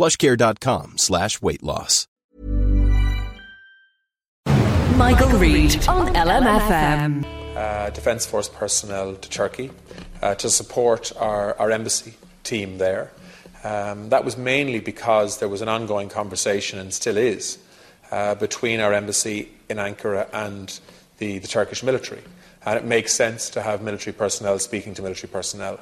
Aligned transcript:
plushcare.com 0.00 0.96
slash 0.96 1.42
weight 1.42 1.62
loss. 1.62 2.06
Michael 4.96 5.38
Reade 5.38 5.86
on 5.88 6.14
LMFM. 6.14 7.24
Uh, 7.54 7.90
Defence 7.90 8.24
Force 8.24 8.48
personnel 8.48 9.16
to 9.16 9.28
Turkey 9.28 9.70
uh, 10.22 10.34
to 10.36 10.48
support 10.48 11.12
our, 11.18 11.54
our 11.58 11.70
embassy 11.70 12.14
team 12.44 12.78
there. 12.78 13.10
Um, 13.62 14.08
that 14.08 14.24
was 14.24 14.38
mainly 14.38 14.80
because 14.80 15.38
there 15.38 15.48
was 15.50 15.60
an 15.60 15.68
ongoing 15.68 16.08
conversation, 16.08 16.78
and 16.78 16.94
still 16.94 17.18
is, 17.18 17.58
uh, 18.10 18.34
between 18.36 18.80
our 18.80 18.94
embassy 18.94 19.50
in 19.68 19.76
Ankara 19.76 20.28
and 20.32 20.80
the, 21.18 21.38
the, 21.38 21.48
Turkish 21.48 21.82
military. 21.82 22.22
And 22.64 22.78
it 22.78 22.86
makes 22.86 23.12
sense 23.12 23.50
to 23.50 23.60
have 23.60 23.82
military 23.82 24.14
personnel 24.14 24.58
speaking 24.58 24.94
to 24.94 25.02
military 25.02 25.30
personnel. 25.30 25.78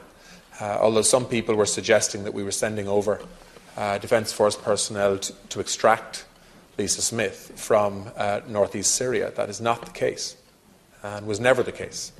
Uh, 0.60 0.78
although 0.80 1.02
some 1.02 1.24
people 1.24 1.54
were 1.54 1.66
suggesting 1.66 2.24
that 2.24 2.34
we 2.34 2.42
were 2.42 2.50
sending 2.50 2.88
over 2.88 3.20
uh, 3.78 3.96
Defence 3.98 4.32
Force 4.32 4.56
personnel 4.56 5.18
to, 5.18 5.32
to 5.50 5.60
extract 5.60 6.26
Lisa 6.76 7.00
Smith 7.00 7.52
from 7.54 8.10
uh, 8.16 8.40
northeast 8.48 8.96
Syria. 8.96 9.30
That 9.30 9.48
is 9.48 9.60
not 9.60 9.84
the 9.84 9.92
case 9.92 10.36
and 11.02 11.26
was 11.26 11.38
never 11.38 11.62
the 11.62 11.72
case. 11.72 12.12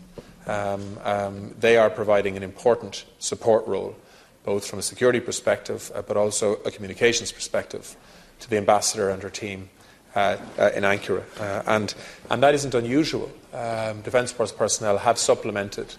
Um, 0.46 0.98
um, 1.02 1.54
they 1.58 1.76
are 1.76 1.90
providing 1.90 2.36
an 2.36 2.42
important 2.42 3.04
support 3.18 3.66
role, 3.66 3.96
both 4.44 4.66
from 4.66 4.78
a 4.78 4.82
security 4.82 5.20
perspective 5.20 5.90
uh, 5.94 6.02
but 6.02 6.16
also 6.16 6.54
a 6.64 6.70
communications 6.70 7.32
perspective, 7.32 7.96
to 8.38 8.48
the 8.48 8.56
ambassador 8.56 9.10
and 9.10 9.22
her 9.22 9.30
team 9.30 9.68
uh, 10.14 10.36
uh, 10.58 10.70
in 10.76 10.84
Ankara. 10.84 11.24
Uh, 11.40 11.62
and, 11.66 11.94
and 12.30 12.42
that 12.42 12.54
isn't 12.54 12.74
unusual. 12.74 13.30
Um, 13.52 14.00
Defence 14.02 14.30
Force 14.30 14.52
personnel 14.52 14.98
have 14.98 15.18
supplemented 15.18 15.96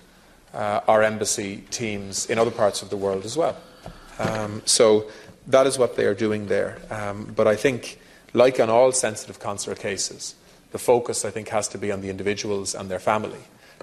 uh, 0.53 0.79
our 0.87 1.03
embassy 1.03 1.65
teams 1.69 2.29
in 2.29 2.39
other 2.39 2.51
parts 2.51 2.81
of 2.81 2.89
the 2.89 2.97
world 2.97 3.25
as 3.25 3.35
well. 3.35 3.57
Um, 4.19 4.61
so 4.65 5.09
that 5.49 5.65
is 5.65 5.77
what 5.77 5.95
they 5.95 6.05
are 6.05 6.13
doing 6.13 6.47
there. 6.47 6.77
Um, 6.89 7.33
but 7.35 7.47
I 7.47 7.55
think 7.55 7.99
like 8.33 8.59
on 8.59 8.69
all 8.69 8.91
sensitive 8.91 9.39
consular 9.39 9.75
cases, 9.75 10.35
the 10.71 10.77
focus, 10.77 11.25
I 11.25 11.31
think, 11.31 11.49
has 11.49 11.67
to 11.69 11.77
be 11.77 11.91
on 11.91 12.01
the 12.01 12.09
individuals 12.09 12.75
and 12.75 12.89
their 12.89 12.99
family 12.99 13.41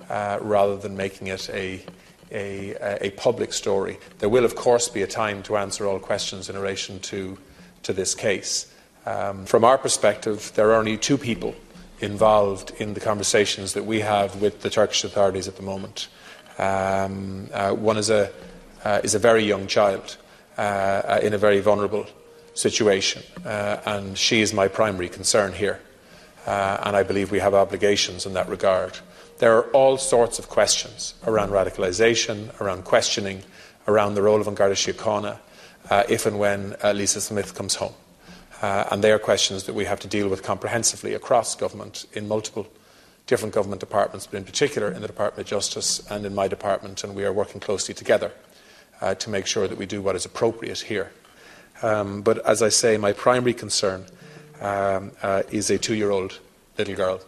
uh, 0.08 0.38
rather 0.40 0.76
than 0.76 0.96
making 0.96 1.26
it 1.26 1.50
a, 1.50 1.84
a, 2.30 3.06
a, 3.06 3.10
public 3.10 3.52
story. 3.52 3.98
There 4.20 4.28
will, 4.28 4.44
of 4.44 4.54
course, 4.54 4.88
be 4.88 5.02
a 5.02 5.06
time 5.06 5.42
to 5.44 5.56
answer 5.56 5.86
all 5.86 5.98
questions 5.98 6.48
in 6.48 6.56
relation 6.56 7.00
to, 7.00 7.36
to 7.82 7.92
this 7.92 8.14
case. 8.14 8.72
Um, 9.04 9.46
from 9.46 9.64
our 9.64 9.78
perspective, 9.78 10.52
there 10.54 10.70
are 10.70 10.74
only 10.74 10.96
two 10.96 11.18
people 11.18 11.56
involved 12.00 12.72
in 12.78 12.94
the 12.94 13.00
conversations 13.00 13.72
that 13.72 13.84
we 13.84 14.00
have 14.00 14.40
with 14.40 14.62
the 14.62 14.70
Turkish 14.70 15.02
authorities 15.02 15.48
at 15.48 15.56
the 15.56 15.62
moment. 15.62 16.08
Um, 16.58 17.48
uh, 17.52 17.72
one 17.72 17.96
is 17.96 18.10
a, 18.10 18.30
uh, 18.84 19.00
is 19.02 19.16
a 19.16 19.18
very 19.18 19.44
young 19.44 19.66
child 19.66 20.16
uh, 20.56 21.20
in 21.22 21.34
a 21.34 21.38
very 21.38 21.60
vulnerable 21.60 22.06
situation. 22.54 23.22
Uh, 23.44 23.78
and 23.84 24.18
she 24.18 24.40
is 24.40 24.52
my 24.52 24.68
primary 24.68 25.08
concern 25.08 25.52
here. 25.52 25.80
Uh, 26.46 26.78
and 26.84 26.96
I 26.96 27.02
believe 27.02 27.30
we 27.30 27.40
have 27.40 27.54
obligations 27.54 28.24
in 28.24 28.34
that 28.34 28.48
regard. 28.48 28.98
There 29.38 29.56
are 29.56 29.64
all 29.72 29.98
sorts 29.98 30.38
of 30.38 30.48
questions 30.48 31.14
around 31.26 31.50
radicalisation, 31.50 32.58
around 32.60 32.84
questioning, 32.84 33.42
around 33.86 34.14
the 34.14 34.22
role 34.22 34.40
of 34.40 34.48
An 34.48 34.54
Garda 34.54 34.74
Síochána 34.74 35.38
uh, 35.90 36.04
if 36.08 36.26
and 36.26 36.38
when 36.38 36.76
uh, 36.82 36.92
Lisa 36.92 37.20
Smith 37.20 37.54
comes 37.54 37.74
home. 37.76 37.94
Uh, 38.62 38.84
and 38.90 39.04
they 39.04 39.12
are 39.12 39.18
questions 39.18 39.64
that 39.64 39.74
we 39.74 39.84
have 39.84 40.00
to 40.00 40.08
deal 40.08 40.28
with 40.28 40.42
comprehensively 40.42 41.12
across 41.12 41.54
government 41.54 42.06
in 42.14 42.26
multiple 42.26 42.66
different 43.26 43.54
government 43.54 43.80
departments, 43.80 44.26
but 44.26 44.38
in 44.38 44.44
particular 44.44 44.90
in 44.90 45.02
the 45.02 45.06
Department 45.06 45.46
of 45.46 45.50
Justice 45.50 46.00
and 46.10 46.24
in 46.24 46.34
my 46.34 46.48
department, 46.48 47.04
and 47.04 47.14
we 47.14 47.24
are 47.24 47.32
working 47.32 47.60
closely 47.60 47.92
together 47.92 48.32
uh, 49.00 49.14
to 49.14 49.30
make 49.30 49.46
sure 49.46 49.68
that 49.68 49.78
we 49.78 49.86
do 49.86 50.02
what 50.02 50.16
is 50.16 50.24
appropriate 50.24 50.80
here. 50.80 51.12
Um, 51.82 52.22
but 52.22 52.44
as 52.46 52.62
I 52.62 52.70
say, 52.70 52.96
my 52.96 53.12
primary 53.12 53.54
concern 53.54 54.06
um, 54.60 55.12
uh, 55.22 55.42
is 55.50 55.70
a 55.70 55.78
two 55.78 55.94
year 55.94 56.10
old 56.10 56.38
little 56.78 56.94
girl 56.94 57.20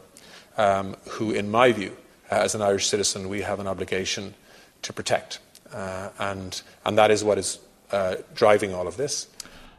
um, 0.57 0.97
who, 1.09 1.31
in 1.33 1.51
my 1.51 1.73
view, 1.73 1.97
uh, 2.31 2.37
as 2.37 2.55
an 2.55 2.63
Irish 2.63 2.87
citizen, 2.87 3.29
we 3.29 3.43
have 3.43 3.61
an 3.61 3.67
obligation 3.67 4.35
to 4.83 4.93
protect. 4.93 5.39
Uh, 5.73 6.11
and, 6.19 6.63
and 6.85 6.97
that 6.97 7.11
is 7.11 7.23
what 7.23 7.39
is 7.39 7.59
uh, 7.93 8.17
driving 8.35 8.75
all 8.75 8.87
of 8.87 8.97
this. 8.97 9.27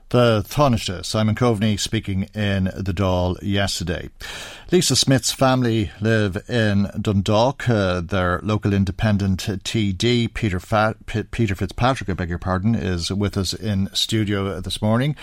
The 0.09 0.43
Taoiseach, 0.49 1.05
Simon 1.05 1.35
Coveney, 1.35 1.79
speaking 1.79 2.23
in 2.33 2.63
the 2.75 2.93
Dáil 2.95 3.37
yesterday. 3.43 4.09
Lisa 4.71 4.95
Smith's 4.95 5.31
family 5.31 5.91
live 6.01 6.49
in 6.49 6.89
Dundalk. 6.99 7.69
Uh, 7.69 8.01
their 8.01 8.39
local 8.41 8.73
independent 8.73 9.41
TD, 9.41 10.33
Peter, 10.33 10.59
Fa- 10.59 10.95
P- 11.05 11.23
Peter 11.23 11.53
Fitzpatrick, 11.53 12.09
I 12.09 12.13
beg 12.13 12.29
your 12.29 12.39
pardon, 12.39 12.73
is 12.73 13.11
with 13.11 13.37
us 13.37 13.53
in 13.53 13.87
studio 13.93 14.59
this 14.59 14.81
morning. 14.81 15.15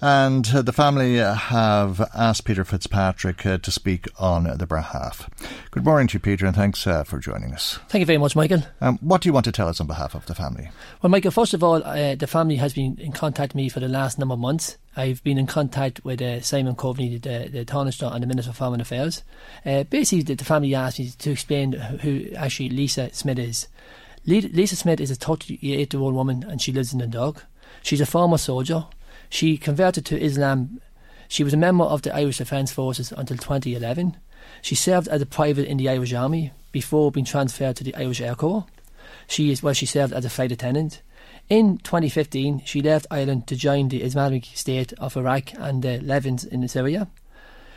And 0.00 0.48
uh, 0.52 0.62
the 0.62 0.72
family 0.72 1.16
have 1.16 2.00
asked 2.14 2.44
Peter 2.44 2.64
Fitzpatrick 2.64 3.46
uh, 3.46 3.58
to 3.58 3.70
speak 3.70 4.06
on 4.18 4.44
their 4.44 4.66
behalf. 4.66 5.30
Good 5.70 5.84
morning 5.84 6.08
to 6.08 6.14
you, 6.14 6.20
Peter, 6.20 6.44
and 6.44 6.54
thanks 6.54 6.86
uh, 6.86 7.04
for 7.04 7.18
joining 7.18 7.54
us. 7.54 7.78
Thank 7.88 8.00
you 8.00 8.06
very 8.06 8.18
much, 8.18 8.36
Michael. 8.36 8.64
Um, 8.80 8.98
what 9.00 9.22
do 9.22 9.28
you 9.28 9.32
want 9.32 9.44
to 9.46 9.52
tell 9.52 9.68
us 9.68 9.80
on 9.80 9.86
behalf 9.86 10.14
of 10.14 10.26
the 10.26 10.34
family? 10.34 10.70
Well, 11.02 11.10
Michael, 11.10 11.30
first 11.30 11.54
of 11.54 11.64
all, 11.64 11.82
uh, 11.84 12.16
the 12.16 12.26
family 12.26 12.56
has 12.56 12.74
been 12.74 12.98
in 12.98 13.12
contact 13.12 13.54
with 13.54 13.56
me 13.56 13.68
for 13.68 13.80
the 13.80 13.88
last 13.88 14.18
number 14.24 14.34
of 14.34 14.40
months. 14.40 14.78
I've 14.96 15.22
been 15.22 15.36
in 15.36 15.46
contact 15.46 16.02
with 16.04 16.22
uh, 16.22 16.40
Simon 16.40 16.74
Coveney, 16.76 17.20
the, 17.20 17.50
the 17.50 17.64
Taoiseach 17.64 18.14
and 18.14 18.22
the 18.22 18.26
Minister 18.26 18.52
for 18.52 18.56
Foreign 18.56 18.80
Affairs. 18.80 19.22
Uh, 19.66 19.82
basically, 19.84 20.22
the, 20.22 20.34
the, 20.34 20.44
family 20.44 20.74
asked 20.74 20.98
me 20.98 21.10
to 21.10 21.30
explain 21.32 21.72
who 21.72 22.30
actually 22.36 22.70
Lisa 22.70 23.12
Smith 23.12 23.38
is. 23.38 23.68
Lisa 24.24 24.76
Smith 24.76 25.00
is 25.00 25.10
a 25.10 25.14
38 25.14 25.60
year 25.62 26.00
old 26.00 26.14
woman 26.14 26.42
and 26.48 26.62
she 26.62 26.72
lives 26.72 26.92
in 26.92 27.00
Dundalk. 27.00 27.44
She's 27.82 28.00
a 28.00 28.06
former 28.06 28.38
soldier. 28.38 28.86
She 29.28 29.58
converted 29.58 30.06
to 30.06 30.18
Islam. 30.18 30.80
She 31.28 31.44
was 31.44 31.52
a 31.52 31.58
member 31.58 31.84
of 31.84 32.02
the 32.02 32.14
Irish 32.14 32.38
Defence 32.38 32.72
Forces 32.72 33.12
until 33.12 33.36
2011. 33.36 34.16
She 34.62 34.74
served 34.74 35.08
as 35.08 35.20
a 35.20 35.26
private 35.26 35.66
in 35.66 35.76
the 35.76 35.90
Irish 35.90 36.14
Army 36.14 36.52
before 36.72 37.12
being 37.12 37.26
transferred 37.26 37.76
to 37.76 37.84
the 37.84 37.94
Irish 37.96 38.22
Air 38.22 38.34
Corps. 38.34 38.64
She 39.26 39.50
is 39.50 39.62
well. 39.62 39.74
She 39.74 39.86
served 39.86 40.14
as 40.14 40.24
a 40.24 40.30
flight 40.30 40.52
attendant. 40.52 41.02
In 41.50 41.76
2015, 41.78 42.62
she 42.64 42.80
left 42.80 43.06
Ireland 43.10 43.46
to 43.48 43.56
join 43.56 43.88
the 43.88 44.02
Islamic 44.02 44.46
State 44.54 44.94
of 44.94 45.16
Iraq 45.16 45.52
and 45.54 45.82
the 45.82 46.00
Levant 46.00 46.44
in 46.44 46.66
Syria, 46.68 47.08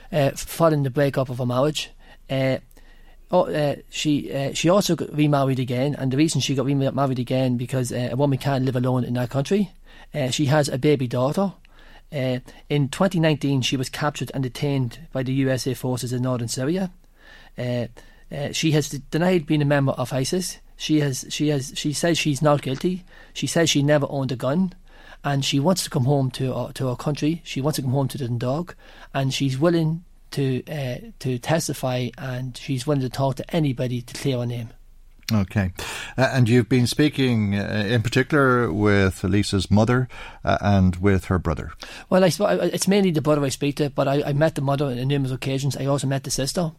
uh, 0.09 0.31
following 0.31 0.83
the 0.83 0.89
breakup 0.89 1.29
of 1.29 1.39
her 1.39 1.45
marriage. 1.45 1.89
Uh, 2.29 2.59
oh, 3.29 3.75
she 3.89 4.33
uh, 4.33 4.53
she 4.53 4.69
also 4.69 4.95
got 4.95 5.13
remarried 5.13 5.59
again, 5.59 5.95
and 5.95 6.11
the 6.11 6.17
reason 6.17 6.39
she 6.39 6.55
got 6.55 6.65
remarried 6.65 7.19
again 7.19 7.57
because 7.57 7.91
uh, 7.91 8.07
a 8.09 8.15
woman 8.15 8.37
can't 8.37 8.63
live 8.63 8.77
alone 8.77 9.03
in 9.03 9.15
that 9.15 9.29
country. 9.29 9.71
She 10.31 10.45
has 10.45 10.69
a 10.69 10.77
baby 10.77 11.07
daughter. 11.07 11.53
In 12.09 12.41
2019, 12.69 13.61
she 13.61 13.75
was 13.75 13.89
captured 13.89 14.31
and 14.33 14.41
detained 14.41 14.99
by 15.11 15.21
the 15.23 15.33
USA 15.33 15.73
forces 15.73 16.13
in 16.13 16.21
northern 16.21 16.47
Syria. 16.47 16.91
She 17.57 18.71
has 18.71 18.89
denied 19.11 19.45
being 19.45 19.61
a 19.61 19.65
member 19.65 19.91
of 19.91 20.13
ISIS. 20.13 20.59
She 20.77 20.99
has, 21.01 21.25
she 21.29 21.49
has, 21.49 21.73
she 21.75 21.91
says 21.91 22.17
she's 22.17 22.41
not 22.41 22.61
guilty. 22.61 23.03
She 23.33 23.47
says 23.47 23.69
she 23.69 23.83
never 23.83 24.05
owned 24.09 24.31
a 24.31 24.35
gun, 24.35 24.73
and 25.23 25.43
she 25.43 25.59
wants 25.59 25.83
to 25.83 25.89
come 25.89 26.05
home 26.05 26.31
to 26.31 26.53
uh, 26.53 26.71
to 26.73 26.87
her 26.87 26.95
country. 26.95 27.41
She 27.43 27.61
wants 27.61 27.77
to 27.77 27.81
come 27.81 27.91
home 27.91 28.07
to 28.09 28.17
the 28.17 28.27
dog, 28.29 28.75
and 29.13 29.33
she's 29.33 29.57
willing 29.57 30.03
to 30.31 30.63
uh, 30.71 30.97
to 31.19 31.39
testify, 31.39 32.09
and 32.17 32.55
she's 32.55 32.85
willing 32.85 33.01
to 33.01 33.09
talk 33.09 33.35
to 33.35 33.55
anybody 33.55 34.01
to 34.01 34.13
clear 34.13 34.37
her 34.37 34.45
name. 34.45 34.69
Okay. 35.33 35.71
Uh, 36.17 36.29
and 36.31 36.47
you've 36.47 36.69
been 36.69 36.87
speaking 36.87 37.53
uh, 37.55 37.85
in 37.85 38.01
particular 38.01 38.71
with 38.71 39.25
Lisa's 39.25 39.69
mother 39.69 40.07
uh, 40.45 40.57
and 40.61 40.95
with 40.97 41.25
her 41.25 41.37
brother. 41.37 41.73
Well, 42.09 42.23
I, 42.23 42.27
it's 42.27 42.87
mainly 42.87 43.11
the 43.11 43.21
brother 43.21 43.43
I 43.43 43.49
speak 43.49 43.75
to, 43.77 43.89
but 43.89 44.07
I, 44.07 44.23
I 44.23 44.33
met 44.33 44.55
the 44.55 44.61
mother 44.61 44.85
on 44.85 45.05
numerous 45.05 45.33
occasions. 45.33 45.75
I 45.75 45.85
also 45.85 46.07
met 46.07 46.23
the 46.23 46.31
sister. 46.31 46.71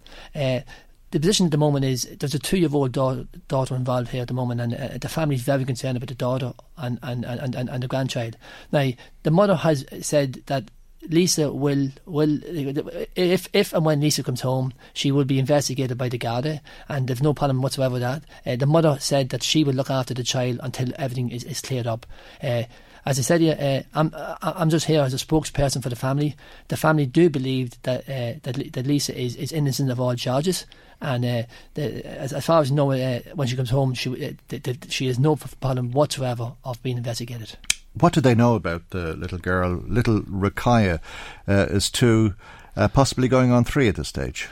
The 1.10 1.20
position 1.20 1.46
at 1.46 1.52
the 1.52 1.58
moment 1.58 1.84
is 1.84 2.05
there's 2.19 2.34
a 2.34 2.38
two-year-old 2.38 2.93
daughter, 2.93 3.26
daughter 3.49 3.75
involved 3.75 4.08
here 4.08 4.22
at 4.22 4.28
the 4.28 4.34
moment, 4.34 4.60
and 4.60 4.75
uh, 4.75 4.99
the 4.99 5.08
family 5.08 5.37
is 5.37 5.43
very 5.43 5.64
concerned 5.64 5.96
about 5.96 6.08
the 6.08 6.14
daughter 6.14 6.52
and, 6.76 6.99
and, 7.02 7.25
and, 7.25 7.55
and, 7.55 7.70
and 7.70 7.82
the 7.82 7.88
grandchild. 7.88 8.37
Now, 8.72 8.90
the 9.22 9.31
mother 9.31 9.55
has 9.56 9.87
said 10.02 10.43
that 10.46 10.70
Lisa 11.08 11.52
will 11.52 11.90
will 12.06 12.40
if 12.44 13.49
if 13.52 13.72
and 13.72 13.84
when 13.84 14.00
Lisa 14.00 14.22
comes 14.22 14.40
home, 14.40 14.75
she 14.93 15.12
will 15.12 15.25
be 15.25 15.38
investigated 15.38 15.96
by 15.96 16.08
the 16.08 16.19
Garda, 16.19 16.60
and 16.88 17.06
there's 17.06 17.22
no 17.22 17.32
problem 17.32 17.62
whatsoever 17.62 17.94
with 17.94 18.02
that. 18.02 18.25
Uh, 18.44 18.56
the 18.56 18.66
mother 18.66 18.99
said 19.00 19.28
that 19.31 19.43
she 19.43 19.64
will 19.64 19.75
look 19.75 19.90
after 19.90 20.12
the 20.12 20.25
child 20.25 20.58
until 20.62 20.93
everything 20.99 21.31
is, 21.31 21.44
is 21.44 21.60
cleared 21.60 21.87
up. 21.87 22.05
Uh, 22.43 22.64
as 23.08 23.19
I 23.19 23.22
said, 23.22 23.40
yeah, 23.40 23.84
uh, 23.94 23.99
I'm 23.99 24.12
I'm 24.43 24.69
just 24.69 24.84
here 24.84 25.00
as 25.00 25.14
a 25.14 25.16
spokesperson 25.16 25.82
for 25.82 25.88
the 25.88 25.96
family. 25.96 26.37
The 26.69 26.76
family 26.76 27.06
do 27.06 27.31
believe 27.31 27.81
that 27.82 28.02
uh, 28.02 28.38
that, 28.43 28.72
that 28.75 28.87
Lisa 28.87 29.19
is, 29.19 29.34
is 29.37 29.50
innocent 29.50 29.90
of 29.90 29.99
all 29.99 30.14
charges, 30.14 30.66
and 31.00 31.25
uh, 31.25 31.43
the, 31.72 32.05
as, 32.05 32.34
as, 32.34 32.44
far 32.44 32.60
as 32.60 32.70
I 32.70 32.75
know, 32.75 32.93
uh, 32.93 33.20
when 33.34 33.49
she 33.49 33.56
comes 33.56 33.70
home, 33.70 33.94
she 33.94 34.10
uh, 34.10 34.32
the, 34.49 34.58
the, 34.58 34.90
she 34.90 35.06
has 35.06 35.19
no 35.19 35.37
problem 35.37 35.93
whatsoever 35.93 36.52
of 36.64 36.82
being 36.82 36.99
investigated. 36.99 37.56
What 37.94 38.12
do 38.12 38.20
they 38.20 38.34
know 38.34 38.55
about 38.55 38.90
the 38.90 39.14
little 39.14 39.38
girl, 39.38 39.82
little 39.87 40.20
Rakaya, 40.20 41.00
uh, 41.49 41.66
is 41.70 41.90
two, 41.90 42.34
uh, 42.76 42.88
possibly 42.88 43.26
going 43.26 43.50
on 43.52 43.64
three 43.64 43.88
at 43.88 43.96
this 43.96 44.08
stage? 44.08 44.49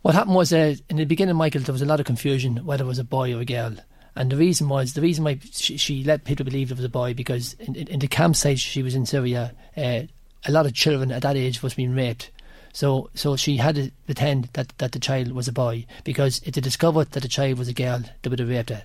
What 0.00 0.14
happened 0.14 0.36
was 0.36 0.52
uh, 0.52 0.76
in 0.88 0.96
the 0.96 1.04
beginning, 1.04 1.36
Michael, 1.36 1.60
there 1.60 1.74
was 1.74 1.82
a 1.82 1.86
lot 1.86 2.00
of 2.00 2.06
confusion 2.06 2.64
whether 2.64 2.84
it 2.84 2.88
was 2.88 2.98
a 2.98 3.04
boy 3.04 3.34
or 3.34 3.40
a 3.40 3.44
girl. 3.44 3.76
And 4.18 4.32
the 4.32 4.36
reason 4.36 4.68
was 4.68 4.94
the 4.94 5.00
reason 5.00 5.22
why 5.22 5.38
she, 5.52 5.76
she 5.76 6.02
let 6.02 6.24
people 6.24 6.44
believe 6.44 6.72
it 6.72 6.76
was 6.76 6.84
a 6.84 6.88
boy 6.88 7.14
because 7.14 7.54
in, 7.60 7.76
in, 7.76 7.86
in 7.86 7.98
the 8.00 8.08
campsite 8.08 8.58
she 8.58 8.82
was 8.82 8.96
in 8.96 9.06
Syria, 9.06 9.54
uh, 9.76 10.00
a 10.44 10.50
lot 10.50 10.66
of 10.66 10.74
children 10.74 11.12
at 11.12 11.22
that 11.22 11.36
age 11.36 11.62
was 11.62 11.74
being 11.74 11.94
raped. 11.94 12.32
So, 12.72 13.10
so 13.14 13.36
she 13.36 13.58
had 13.58 13.76
to 13.76 13.92
pretend 14.06 14.50
that, 14.54 14.76
that 14.78 14.90
the 14.90 14.98
child 14.98 15.30
was 15.30 15.46
a 15.46 15.52
boy 15.52 15.86
because 16.02 16.42
if 16.44 16.54
they 16.54 16.60
discovered 16.60 17.12
that 17.12 17.22
the 17.22 17.28
child 17.28 17.58
was 17.58 17.68
a 17.68 17.72
girl, 17.72 18.02
they 18.22 18.28
would 18.28 18.40
have 18.40 18.48
raped 18.48 18.70
her. 18.70 18.82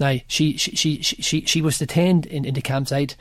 Now, 0.00 0.18
she 0.26 0.56
she 0.56 0.74
she 0.74 1.00
she, 1.00 1.42
she 1.42 1.62
was 1.62 1.78
detained 1.78 2.26
in, 2.26 2.44
in 2.44 2.54
the 2.54 2.60
campsite. 2.60 3.14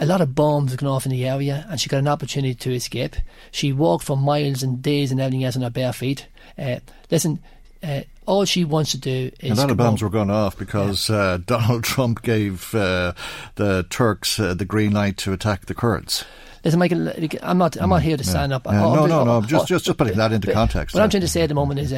A 0.00 0.06
lot 0.06 0.20
of 0.20 0.34
bombs 0.34 0.74
gone 0.74 0.88
off 0.88 1.06
in 1.06 1.12
the 1.12 1.28
area, 1.28 1.64
and 1.70 1.80
she 1.80 1.88
got 1.88 1.98
an 1.98 2.08
opportunity 2.08 2.56
to 2.56 2.74
escape. 2.74 3.14
She 3.52 3.72
walked 3.72 4.04
for 4.04 4.16
miles 4.16 4.64
and 4.64 4.82
days 4.82 5.12
and 5.12 5.20
everything 5.20 5.44
else 5.44 5.54
on 5.54 5.62
her 5.62 5.70
bare 5.70 5.92
feet. 5.92 6.26
Uh, 6.58 6.80
listen, 7.08 7.40
uh, 7.82 8.00
all 8.26 8.44
she 8.44 8.64
wants 8.64 8.92
to 8.92 8.98
do 8.98 9.30
is. 9.40 9.58
A 9.58 9.60
lot 9.60 9.70
of 9.70 9.76
bombs 9.76 10.02
were 10.02 10.10
going 10.10 10.30
off 10.30 10.56
because 10.56 11.08
yeah. 11.08 11.16
uh, 11.16 11.36
Donald 11.46 11.84
Trump 11.84 12.22
gave 12.22 12.74
uh, 12.74 13.12
the 13.56 13.86
Turks 13.88 14.38
uh, 14.38 14.54
the 14.54 14.64
green 14.64 14.92
light 14.92 15.16
to 15.18 15.32
attack 15.32 15.66
the 15.66 15.74
Kurds. 15.74 16.24
Listen, 16.64 16.80
Michael, 16.80 17.12
I'm 17.42 17.58
not. 17.58 17.76
I'm 17.76 17.90
not 17.90 18.02
here 18.02 18.16
to 18.16 18.24
stand 18.24 18.52
up. 18.52 18.66
Yeah. 18.66 18.72
No, 18.72 19.06
no, 19.06 19.24
no. 19.24 19.40
Just, 19.42 19.68
just, 19.68 19.84
just 19.84 19.96
putting 19.96 20.16
that 20.16 20.32
into 20.32 20.52
context. 20.52 20.94
What 20.94 21.02
I'm 21.02 21.10
trying 21.10 21.20
to 21.20 21.28
say 21.28 21.42
at 21.42 21.48
the 21.48 21.54
moment 21.54 21.80
is, 21.80 21.92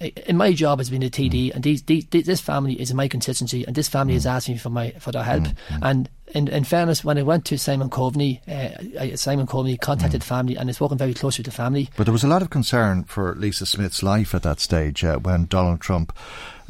in 0.00 0.36
my 0.36 0.52
job 0.52 0.78
has 0.78 0.88
been 0.88 1.02
a 1.02 1.10
TD, 1.10 1.54
and 1.54 1.62
these, 1.62 1.82
these, 1.82 2.06
this 2.06 2.40
family 2.40 2.80
is 2.80 2.90
in 2.90 2.96
my 2.96 3.06
constituency, 3.06 3.64
and 3.64 3.76
this 3.76 3.88
family 3.88 4.14
mm. 4.14 4.18
is 4.18 4.26
asking 4.26 4.58
for 4.58 4.70
my 4.70 4.90
for 4.92 5.12
their 5.12 5.22
help. 5.22 5.44
Mm. 5.44 5.54
mm. 5.68 5.78
And 5.82 6.08
in, 6.34 6.48
in 6.48 6.64
fairness, 6.64 7.04
when 7.04 7.18
I 7.18 7.22
went 7.22 7.44
to 7.46 7.58
Simon 7.58 7.90
Coveney, 7.90 8.40
uh, 8.48 9.16
Simon 9.16 9.46
Coveney 9.46 9.78
contacted 9.78 10.22
mm. 10.22 10.24
family 10.24 10.56
and 10.56 10.70
is 10.70 10.80
working 10.80 10.96
very 10.96 11.12
closely 11.12 11.42
with 11.42 11.52
the 11.52 11.56
family. 11.56 11.90
But 11.96 12.04
there 12.04 12.12
was 12.12 12.24
a 12.24 12.28
lot 12.28 12.40
of 12.40 12.50
concern 12.50 13.04
for 13.04 13.34
Lisa 13.34 13.66
Smith's 13.66 14.02
life 14.02 14.34
at 14.34 14.42
that 14.42 14.60
stage 14.60 15.04
uh, 15.04 15.18
when 15.18 15.46
Donald 15.46 15.80
Trump 15.80 16.16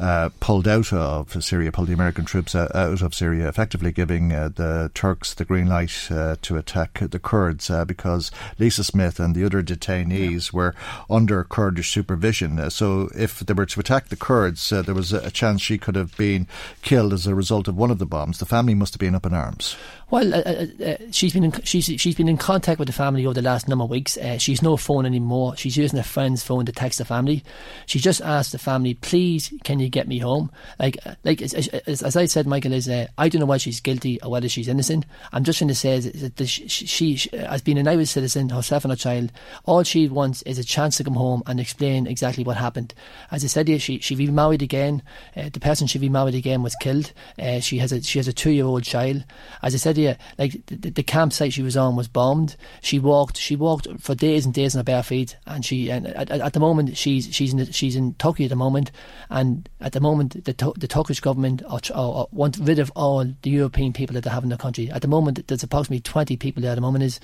uh, 0.01 0.29
pulled 0.39 0.67
out 0.67 0.91
of 0.91 1.43
Syria, 1.43 1.71
pulled 1.71 1.87
the 1.87 1.93
American 1.93 2.25
troops 2.25 2.55
out 2.55 3.01
of 3.01 3.13
Syria, 3.13 3.47
effectively 3.47 3.91
giving 3.91 4.33
uh, 4.33 4.49
the 4.49 4.89
Turks 4.95 5.35
the 5.35 5.45
green 5.45 5.67
light 5.67 6.07
uh, 6.09 6.35
to 6.41 6.57
attack 6.57 6.99
the 6.99 7.19
Kurds 7.19 7.69
uh, 7.69 7.85
because 7.85 8.31
Lisa 8.57 8.83
Smith 8.83 9.19
and 9.19 9.35
the 9.35 9.45
other 9.45 9.61
detainees 9.61 10.51
yeah. 10.51 10.57
were 10.57 10.75
under 11.09 11.43
Kurdish 11.43 11.91
supervision. 11.91 12.59
Uh, 12.59 12.71
so 12.71 13.09
if 13.15 13.39
they 13.41 13.53
were 13.53 13.67
to 13.67 13.79
attack 13.79 14.09
the 14.09 14.15
Kurds, 14.15 14.69
there 14.69 14.95
was 14.95 15.13
a 15.13 15.29
chance 15.29 15.61
she 15.61 15.77
could 15.77 15.95
have 15.95 16.17
been 16.17 16.47
killed 16.81 17.13
as 17.13 17.27
a 17.27 17.35
result 17.35 17.67
of 17.67 17.77
one 17.77 17.91
of 17.91 17.99
the 17.99 18.05
bombs. 18.07 18.39
The 18.39 18.45
family 18.45 18.73
must 18.73 18.95
have 18.95 18.99
been 18.99 19.15
up 19.15 19.25
in 19.27 19.33
arms. 19.33 19.75
Well, 20.09 20.67
she's 21.11 21.31
been 21.31 21.45
in, 21.45 21.53
she's 21.63 21.85
she's 21.85 22.15
been 22.15 22.27
in 22.27 22.37
contact 22.37 22.79
with 22.79 22.87
the 22.87 22.93
family 22.93 23.25
over 23.25 23.35
the 23.35 23.41
last 23.41 23.69
number 23.69 23.85
of 23.85 23.89
weeks. 23.89 24.17
Uh, 24.17 24.37
she's 24.37 24.61
no 24.61 24.75
phone 24.75 25.05
anymore. 25.05 25.55
She's 25.55 25.77
using 25.77 25.97
her 25.97 26.03
friend's 26.03 26.43
phone 26.43 26.65
to 26.65 26.71
text 26.73 26.97
the 26.97 27.05
family. 27.05 27.45
She 27.85 27.99
just 27.99 28.19
asked 28.19 28.51
the 28.51 28.57
family, 28.57 28.95
"Please, 28.95 29.53
can 29.63 29.79
you 29.79 29.90
get 29.91 30.07
me 30.07 30.19
home?" 30.19 30.51
Like 30.79 30.97
uh, 31.05 31.15
like 31.23 31.41
as, 31.41 31.53
as, 31.53 32.01
as 32.01 32.15
I 32.15 32.25
said, 32.25 32.47
Michael 32.47 32.73
is 32.73 32.89
uh, 32.89 33.07
I 33.17 33.29
don't 33.29 33.39
know 33.39 33.45
why 33.45 33.57
she's 33.57 33.79
guilty 33.79 34.21
or 34.21 34.31
whether 34.31 34.49
she's 34.49 34.67
innocent. 34.67 35.05
I'm 35.31 35.43
just 35.43 35.59
trying 35.59 35.69
to 35.69 35.75
say 35.75 35.99
that 35.99 36.47
she, 36.47 36.67
she, 36.67 37.15
she, 37.15 37.33
as 37.33 37.61
being 37.61 37.77
an 37.77 37.87
Irish 37.87 38.09
citizen 38.09 38.49
herself 38.49 38.83
and 38.83 38.91
her 38.91 38.97
child, 38.97 39.31
all 39.65 39.83
she 39.83 40.07
wants 40.07 40.41
is 40.43 40.57
a 40.57 40.63
chance 40.63 40.97
to 40.97 41.03
come 41.03 41.15
home 41.15 41.43
and 41.45 41.59
explain 41.59 42.07
exactly 42.07 42.43
what 42.43 42.57
happened. 42.57 42.93
As 43.31 43.43
I 43.43 43.47
said, 43.47 43.67
here, 43.67 43.79
she 43.79 43.99
she 43.99 44.15
remarried 44.15 44.61
again. 44.61 45.03
the 45.35 45.59
person 45.59 45.87
she 45.87 45.99
remarried 45.99 46.35
again 46.35 46.63
was 46.63 46.75
killed. 46.75 47.13
she 47.59 47.77
has 47.77 47.91
a 47.91 48.01
she 48.01 48.19
has 48.19 48.27
a 48.27 48.33
two 48.33 48.51
year 48.51 48.65
old 48.65 48.83
child. 48.83 49.23
As 49.61 49.75
I 49.75 49.77
said 49.77 49.91
like 50.37 50.65
the, 50.67 50.89
the, 50.89 51.03
campsite 51.03 51.53
she 51.53 51.61
was 51.61 51.77
on 51.77 51.95
was 51.95 52.07
bombed. 52.07 52.55
She 52.81 52.99
walked, 52.99 53.37
she 53.37 53.55
walked 53.55 53.87
for 53.99 54.15
days 54.15 54.45
and 54.45 54.53
days 54.53 54.75
on 54.75 54.79
her 54.79 54.83
bare 54.83 55.03
feet, 55.03 55.35
and 55.45 55.65
she, 55.65 55.89
and 55.89 56.07
at, 56.07 56.31
at 56.31 56.53
the 56.53 56.59
moment, 56.59 56.97
she's 56.97 57.33
she's 57.33 57.53
in 57.53 57.71
she's 57.71 57.95
in 57.95 58.13
Turkey 58.15 58.45
at 58.45 58.49
the 58.49 58.55
moment, 58.55 58.91
and 59.29 59.67
at 59.81 59.93
the 59.93 59.99
moment, 59.99 60.45
the 60.45 60.73
the 60.77 60.87
Turkish 60.87 61.19
government 61.19 61.63
are, 61.67 61.79
are, 61.93 62.13
are, 62.13 62.27
want 62.31 62.57
rid 62.57 62.79
of 62.79 62.91
all 62.95 63.25
the 63.41 63.49
European 63.49 63.93
people 63.93 64.13
that 64.13 64.23
they 64.23 64.29
have 64.29 64.43
in 64.43 64.49
the 64.49 64.57
country. 64.57 64.89
At 64.91 65.01
the 65.01 65.07
moment, 65.07 65.47
there's 65.47 65.63
approximately 65.63 66.01
twenty 66.01 66.37
people 66.37 66.61
there 66.61 66.71
at 66.71 66.75
the 66.75 66.81
moment, 66.81 67.03
is, 67.03 67.19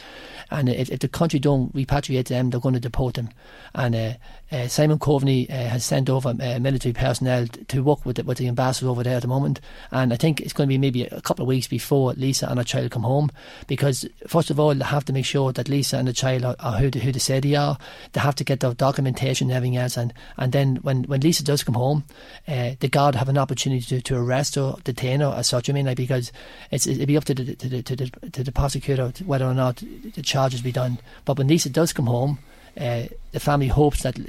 and 0.50 0.68
if, 0.68 0.90
if 0.90 1.00
the 1.00 1.08
country 1.08 1.40
don't 1.40 1.74
repatriate 1.76 2.28
them, 2.28 2.50
they're 2.50 2.60
going 2.60 2.74
to 2.74 2.80
deport 2.80 3.14
them. 3.14 3.30
And 3.76 3.96
uh, 3.96 4.14
uh, 4.52 4.68
Simon 4.68 4.98
Coveney 4.98 5.50
uh, 5.50 5.70
has 5.70 5.86
sent 5.86 6.10
over 6.10 6.30
uh, 6.30 6.60
military 6.60 6.94
personnel 6.94 7.48
to 7.48 7.84
work 7.84 8.06
with 8.06 8.16
the, 8.16 8.24
with 8.24 8.38
the 8.38 8.48
ambassador 8.48 8.90
over 8.90 9.04
there 9.04 9.18
at 9.18 9.22
the 9.22 9.28
moment, 9.28 9.62
and 9.92 10.12
I 10.12 10.16
think 10.16 10.42
it's 10.42 10.54
going 10.54 10.68
to 10.68 10.74
be 10.74 10.78
maybe 10.78 11.04
a 11.04 11.22
couple 11.22 11.44
of 11.44 11.48
weeks 11.48 11.68
before 11.68 12.14
Lisa 12.14 12.48
and 12.48 12.58
her 12.58 12.64
child 12.64 12.92
come 12.92 13.04
home 13.04 13.30
because 13.68 14.06
first 14.28 14.50
of 14.50 14.60
all 14.60 14.74
they 14.74 14.84
have 14.84 15.06
to 15.06 15.14
make 15.14 15.26
sure 15.26 15.54
that 15.54 15.70
Lisa 15.70 15.98
and 15.98 16.08
the 16.08 16.14
child 16.14 16.44
are, 16.44 16.56
are 16.60 16.78
who, 16.78 16.90
they, 16.90 17.00
who 17.00 17.12
they 17.12 17.20
say 17.20 17.40
they 17.40 17.56
are. 17.56 17.78
They 18.14 18.22
have 18.22 18.36
to 18.36 18.44
get 18.44 18.62
their 18.62 18.74
documentation 18.74 19.50
and 19.50 19.58
everything 19.58 19.78
else, 19.78 19.98
and, 19.98 20.14
and 20.38 20.52
then 20.52 20.78
when, 20.78 21.04
when 21.04 21.22
Lisa 21.22 21.44
does 21.44 21.64
come 21.64 21.76
home, 21.76 22.04
uh, 22.48 22.72
the 22.80 22.88
guard 22.88 23.16
have 23.16 23.30
an 23.30 23.38
opportunity 23.38 23.82
to, 23.82 24.02
to 24.02 24.16
arrest 24.16 24.58
or 24.58 24.78
detain 24.84 25.20
her 25.20 25.34
as 25.36 25.48
such. 25.48 25.70
I 25.70 25.74
mean, 25.74 25.86
like 25.86 25.98
because 25.98 26.32
it's 26.72 26.88
it'd 26.88 27.08
be 27.08 27.18
up 27.18 27.26
to 27.26 27.34
the 27.34 27.56
to 27.56 27.70
the, 27.70 27.84
to 27.84 27.96
the, 27.96 28.30
to 28.32 28.44
the 28.44 28.52
prosecutor 28.52 29.12
whether 29.26 29.46
or 29.46 29.54
not 29.54 29.84
the 30.16 30.22
charges 30.22 30.62
be 30.62 30.72
done. 30.72 31.00
But 31.26 31.38
when 31.38 31.48
Lisa 31.48 31.70
does 31.70 31.94
come 31.94 32.08
home. 32.08 32.40
Uh, 32.80 33.08
the 33.32 33.40
family 33.40 33.68
hopes 33.68 34.04
that 34.04 34.20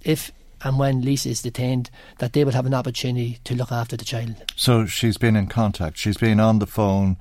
if 0.00 0.32
and 0.64 0.78
when 0.78 1.02
Lisa 1.02 1.28
is 1.28 1.42
detained, 1.42 1.90
that 2.18 2.32
they 2.32 2.44
will 2.44 2.52
have 2.52 2.66
an 2.66 2.74
opportunity 2.74 3.38
to 3.44 3.54
look 3.54 3.70
after 3.70 3.96
the 3.96 4.04
child. 4.04 4.34
So 4.56 4.86
she's 4.86 5.18
been 5.18 5.36
in 5.36 5.46
contact. 5.46 5.98
She's 5.98 6.16
been 6.16 6.40
on 6.40 6.58
the 6.58 6.66
phone. 6.66 7.16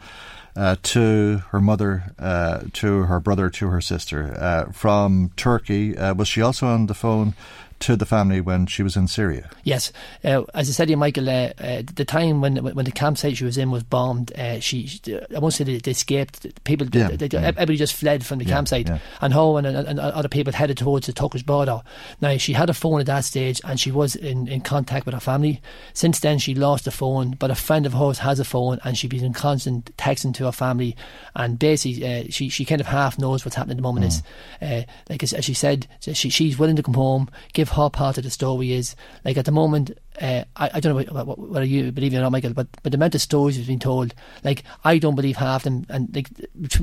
Uh, 0.54 0.76
to 0.84 1.42
her 1.52 1.62
mother, 1.62 2.14
uh, 2.20 2.60
to 2.74 3.04
her 3.04 3.22
brother, 3.22 3.50
to 3.50 3.70
her 3.70 3.80
sister 3.80 4.36
uh, 4.38 4.70
from 4.74 5.32
Turkey. 5.38 5.98
Uh, 5.98 6.14
was 6.14 6.28
she 6.28 6.42
also 6.42 6.68
on 6.68 6.88
the 6.88 6.94
phone 6.94 7.36
to 7.82 7.96
the 7.96 8.06
family 8.06 8.42
when 8.42 8.66
she 8.66 8.84
was 8.84 8.96
in 8.96 9.08
Syria. 9.08 9.50
Yes, 9.64 9.92
uh, 10.24 10.44
as 10.54 10.70
I 10.70 10.72
said 10.72 10.86
to 10.86 10.92
you, 10.92 10.98
Michael, 10.98 11.30
uh, 11.30 11.52
uh, 11.60 11.82
the 11.94 12.06
time 12.06 12.42
when 12.42 12.58
when 12.58 12.86
the 12.86 12.92
campsite 12.92 13.38
she 13.38 13.44
was 13.44 13.58
in 13.58 13.72
was 13.72 13.84
bombed, 13.84 14.32
uh, 14.38 14.60
she, 14.60 14.90
I 15.36 15.40
won't 15.40 15.54
say 15.54 15.64
they, 15.64 15.78
they 15.78 15.92
escaped. 15.92 16.64
People, 16.64 16.88
yeah, 16.94 17.10
they, 17.10 17.28
they, 17.28 17.38
yeah. 17.38 17.48
everybody 17.48 17.78
just 17.78 17.96
fled 17.96 18.26
from 18.26 18.40
the 18.40 18.46
yeah, 18.46 18.54
campsite, 18.54 18.90
and 19.22 19.34
her 19.34 19.58
and, 19.58 19.68
and, 19.68 19.88
and, 19.88 20.00
other 20.00 20.30
people 20.30 20.54
headed 20.54 20.78
towards 20.78 21.08
the 21.08 21.14
Turkish 21.14 21.44
border. 21.44 21.82
Now 22.22 22.38
she 22.38 22.54
had 22.54 22.70
a 22.70 22.74
phone 22.74 23.00
at 23.00 23.08
that 23.08 23.26
stage, 23.26 23.60
and 23.64 23.80
she 23.80 23.92
was 23.92 24.16
in, 24.16 24.48
in 24.48 24.62
contact 24.62 25.06
with 25.06 25.14
her 25.14 25.20
family. 25.20 25.62
Since 25.94 26.20
then, 26.20 26.38
she 26.38 26.54
lost 26.54 26.86
the 26.86 26.92
phone, 26.92 27.32
but 27.32 27.52
a 27.52 27.56
friend 27.56 27.86
of 27.86 27.94
hers 27.94 28.20
has 28.20 28.40
a 28.40 28.46
phone, 28.46 28.80
and 28.84 28.98
she's 28.98 29.10
been 29.10 29.26
in 29.26 29.34
constant 29.34 29.96
texting 29.98 30.34
to 30.36 30.46
her 30.46 30.52
family, 30.52 30.96
and 31.36 31.58
basically 31.58 32.06
uh, 32.06 32.24
she 32.30 32.50
she 32.50 32.64
kind 32.64 32.82
of 32.82 32.88
half 32.88 33.18
knows 33.18 33.44
what's 33.44 33.56
happening 33.56 33.78
at 33.78 33.78
the 33.78 33.84
moment. 33.84 34.06
Mm. 34.06 34.08
Is 34.08 34.24
uh, 34.62 34.84
like 35.10 35.24
as, 35.24 35.34
as, 35.34 35.46
she 35.46 35.54
said, 35.54 35.88
she, 36.00 36.30
she's 36.30 36.60
willing 36.60 36.76
to 36.76 36.84
come 36.84 36.94
home, 36.94 37.30
give 37.54 37.71
part 37.72 38.18
of 38.18 38.24
the 38.24 38.30
story 38.30 38.74
is. 38.74 38.96
Like 39.24 39.38
at 39.38 39.46
the 39.46 39.52
moment, 39.52 39.92
uh, 40.22 40.44
I, 40.56 40.72
I 40.76 40.80
don't 40.80 41.08
know 41.08 41.24
whether 41.24 41.66
you 41.66 41.92
believe 41.92 42.14
it 42.14 42.18
or 42.18 42.22
not, 42.22 42.32
Michael, 42.32 42.54
but, 42.54 42.68
but 42.84 42.92
the 42.92 42.98
amount 42.98 43.16
of 43.16 43.22
stories 43.22 43.58
we've 43.58 43.68
been 43.68 43.80
told, 43.80 44.14
like 44.44 44.64
I 44.84 44.98
don't 44.98 45.16
believe 45.16 45.38
half 45.38 45.64
them, 45.64 45.86
and 45.90 46.14
like 46.16 46.30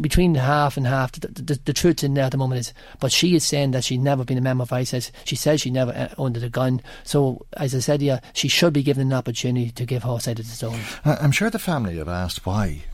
between 0.01 0.35
half 0.35 0.77
and 0.77 0.87
half, 0.87 1.13
the, 1.13 1.29
the, 1.29 1.61
the 1.65 1.73
truth 1.73 2.03
in 2.03 2.15
there 2.15 2.25
at 2.25 2.33
the 2.33 2.39
moment 2.39 2.61
is. 2.61 2.73
But 3.01 3.13
she 3.13 3.35
is 3.35 3.45
saying 3.45 3.73
that 3.73 3.85
she's 3.85 3.99
never 3.99 4.25
been 4.25 4.39
a 4.39 4.43
member 4.43 4.63
of 4.63 4.73
ISIS. 4.73 5.13
She 5.25 5.37
says 5.37 5.61
she 5.61 5.71
never 5.71 5.93
uh, 5.93 6.15
owned 6.19 6.37
a 6.37 6.49
gun. 6.49 6.81
So 7.05 7.47
as 7.57 7.75
I 7.75 7.81
said, 7.81 8.03
yeah, 8.03 8.21
she 8.33 8.49
should 8.49 8.73
be 8.73 8.83
given 8.83 9.09
an 9.09 9.13
opportunity 9.13 9.71
to 9.71 9.85
give 9.85 10.03
her 10.05 10.19
side 10.19 10.41
of 10.41 10.47
the 10.47 10.53
story. 10.53 10.81
I'm 11.05 11.33
sure 11.33 11.51
the 11.51 11.59
family 11.59 11.99
have 11.99 12.09
asked 12.09 12.47
why. 12.47 12.85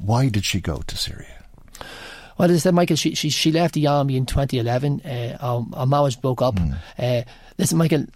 Why 0.00 0.28
did 0.28 0.44
she 0.44 0.60
go 0.60 0.82
to 0.86 0.96
Syria? 0.96 1.44
Well, 2.38 2.50
as 2.50 2.56
I 2.56 2.60
said, 2.60 2.74
Michael, 2.74 2.96
she 2.96 3.14
she, 3.14 3.30
she 3.30 3.52
left 3.52 3.74
the 3.74 3.86
army 3.86 4.16
in 4.16 4.26
2011. 4.26 5.00
Uh, 5.00 5.38
our, 5.40 5.66
our 5.72 5.86
marriage 5.86 6.20
broke 6.20 6.42
up. 6.42 6.56
Mm. 6.56 6.76
Uh, 6.98 7.22
listen, 7.58 7.78
Michael, 7.78 8.06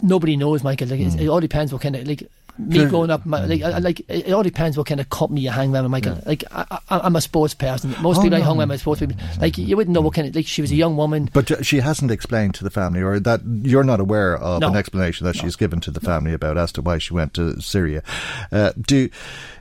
nobody 0.00 0.36
knows, 0.36 0.62
Michael. 0.62 0.88
Like, 0.88 1.00
mm. 1.00 1.20
it 1.20 1.28
all 1.28 1.40
depends 1.40 1.72
what 1.72 1.82
kind 1.82 1.96
of 1.96 2.06
like 2.06 2.28
me 2.58 2.84
growing 2.86 3.10
up, 3.10 3.24
my, 3.24 3.44
like, 3.46 3.62
I, 3.62 3.78
like 3.78 4.00
it 4.08 4.30
all 4.32 4.42
depends 4.42 4.76
what 4.76 4.86
kind 4.86 5.00
of 5.00 5.08
company 5.08 5.40
you 5.40 5.50
hang 5.50 5.72
around 5.72 5.84
with, 5.84 5.90
Michael. 5.90 6.14
Yeah. 6.16 6.22
Like 6.26 6.44
I, 6.52 6.80
am 6.90 7.16
a 7.16 7.20
sports 7.20 7.54
person. 7.54 7.94
Most 8.00 8.18
oh, 8.18 8.22
people 8.22 8.38
no, 8.38 8.44
I 8.44 8.46
hung 8.46 8.58
around 8.58 8.68
with 8.68 8.80
sports 8.80 9.00
people. 9.00 9.16
Like 9.40 9.56
you 9.56 9.76
wouldn't 9.76 9.94
know 9.94 10.00
what 10.00 10.14
kind 10.14 10.28
of 10.28 10.34
like 10.34 10.46
she 10.46 10.60
was 10.60 10.70
a 10.70 10.74
young 10.74 10.96
woman. 10.96 11.30
But 11.32 11.64
she 11.64 11.80
hasn't 11.80 12.10
explained 12.10 12.54
to 12.56 12.64
the 12.64 12.70
family, 12.70 13.00
or 13.00 13.18
that 13.20 13.40
you're 13.44 13.84
not 13.84 14.00
aware 14.00 14.36
of 14.36 14.60
no. 14.60 14.68
an 14.68 14.76
explanation 14.76 15.26
that 15.26 15.36
no. 15.36 15.42
she's 15.42 15.56
given 15.56 15.80
to 15.80 15.90
the 15.90 16.00
family 16.00 16.34
about 16.34 16.58
as 16.58 16.72
to 16.72 16.82
why 16.82 16.98
she 16.98 17.14
went 17.14 17.34
to 17.34 17.60
Syria. 17.60 18.02
Uh, 18.50 18.72
do 18.78 19.08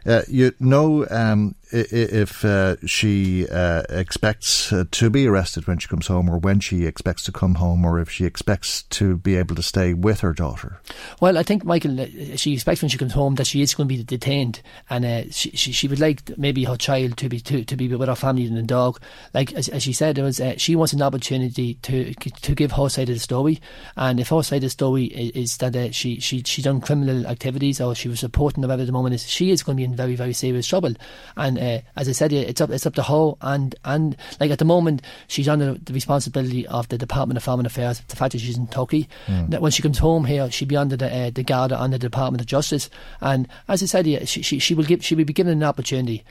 uh, 0.05 0.24
you 0.27 0.53
know 0.60 1.07
um, 1.10 1.55
if 1.71 2.43
uh, 2.43 2.75
she 2.85 3.47
uh, 3.49 3.83
expects 3.89 4.71
uh, 4.73 4.85
to 4.91 5.09
be 5.09 5.27
arrested 5.27 5.67
when 5.67 5.77
she 5.77 5.87
comes 5.87 6.07
home, 6.07 6.29
or 6.29 6.37
when 6.37 6.59
she 6.59 6.85
expects 6.85 7.23
to 7.23 7.31
come 7.31 7.55
home, 7.55 7.85
or 7.85 7.99
if 7.99 8.09
she 8.09 8.25
expects 8.25 8.83
to 8.83 9.17
be 9.17 9.35
able 9.35 9.55
to 9.55 9.63
stay 9.63 9.93
with 9.93 10.21
her 10.21 10.33
daughter? 10.33 10.79
Well, 11.19 11.37
I 11.37 11.43
think 11.43 11.63
Michael, 11.63 11.99
uh, 11.99 12.07
she 12.35 12.53
expects 12.53 12.81
when 12.81 12.89
she 12.89 12.97
comes 12.97 13.13
home 13.13 13.35
that 13.35 13.47
she 13.47 13.61
is 13.61 13.73
going 13.73 13.87
to 13.87 13.95
be 13.95 14.03
detained, 14.03 14.61
and 14.89 15.05
uh, 15.05 15.23
she, 15.31 15.51
she, 15.51 15.71
she 15.71 15.87
would 15.87 15.99
like 15.99 16.37
maybe 16.37 16.63
her 16.65 16.77
child 16.77 17.17
to 17.17 17.29
be 17.29 17.39
to, 17.39 17.63
to 17.63 17.75
be 17.75 17.87
with 17.87 18.09
her 18.09 18.15
family 18.15 18.45
and 18.45 18.57
the 18.57 18.63
dog. 18.63 18.99
Like 19.33 19.53
as, 19.53 19.69
as 19.69 19.83
she 19.83 19.93
said, 19.93 20.17
it 20.17 20.23
was 20.23 20.39
uh, 20.39 20.55
she 20.57 20.75
wants 20.75 20.93
an 20.93 21.01
opportunity 21.01 21.75
to 21.75 22.13
to 22.13 22.55
give 22.55 22.73
her 22.73 22.89
side 22.89 23.09
of 23.09 23.15
the 23.15 23.19
story, 23.19 23.61
and 23.95 24.19
if 24.19 24.29
her 24.29 24.43
side 24.43 24.57
of 24.57 24.63
the 24.63 24.69
story 24.69 25.05
is, 25.05 25.57
that 25.57 25.93
she 25.93 26.19
she 26.19 26.43
she 26.43 26.61
done 26.61 26.81
criminal 26.81 27.27
activities 27.27 27.79
or 27.79 27.93
she 27.95 28.09
was 28.09 28.19
supporting 28.19 28.63
at 28.63 28.77
the 28.77 28.91
moment, 28.91 29.15
is 29.15 29.27
she 29.27 29.51
is 29.51 29.63
going 29.63 29.77
to 29.77 29.81
be 29.81 29.83
in 29.83 29.95
very 29.95 30.15
very 30.15 30.33
serious 30.33 30.67
trouble, 30.67 30.93
and 31.37 31.61
uh, 31.62 31.80
as 31.96 32.10
I 32.10 32.12
said, 32.12 32.34
it's 32.34 32.60
up 32.60 32.72
it's 32.72 32.86
up 32.86 32.96
to 32.96 33.03
her 33.03 33.34
and 33.41 33.75
and 33.86 34.18
like 34.39 34.50
at 34.51 34.60
the 34.60 34.65
moment 34.65 35.03
she's 35.27 35.48
under 35.48 35.75
the 35.75 35.94
responsibility 35.94 36.65
of 36.68 36.89
the 36.89 36.98
Department 36.98 37.38
of 37.38 37.44
Foreign 37.44 37.65
Affairs. 37.65 38.01
The 38.08 38.15
fact 38.15 38.32
that 38.32 38.39
she's 38.39 38.58
in 38.58 38.68
Turkey, 38.68 39.08
mm. 39.27 39.60
when 39.60 39.72
she 39.72 39.84
comes 39.84 40.00
home 40.00 40.25
here, 40.25 40.50
she'll 40.50 40.68
be 40.68 40.75
under 40.75 40.98
the 40.98 41.13
uh, 41.13 41.30
the 41.30 41.44
guard 41.44 41.72
under 41.72 41.98
the 41.98 42.10
Department 42.10 42.41
of 42.41 42.48
Justice. 42.48 42.89
And 43.22 43.48
as 43.68 43.84
I 43.84 43.86
said, 43.86 44.08
yeah, 44.08 44.25
she, 44.25 44.41
she 44.41 44.58
she 44.58 44.74
will 44.74 44.86
give 44.86 45.06
she 45.06 45.13
will 45.13 45.25
be 45.25 45.34
given 45.34 45.53
an 45.53 45.63
opportunity. 45.63 46.24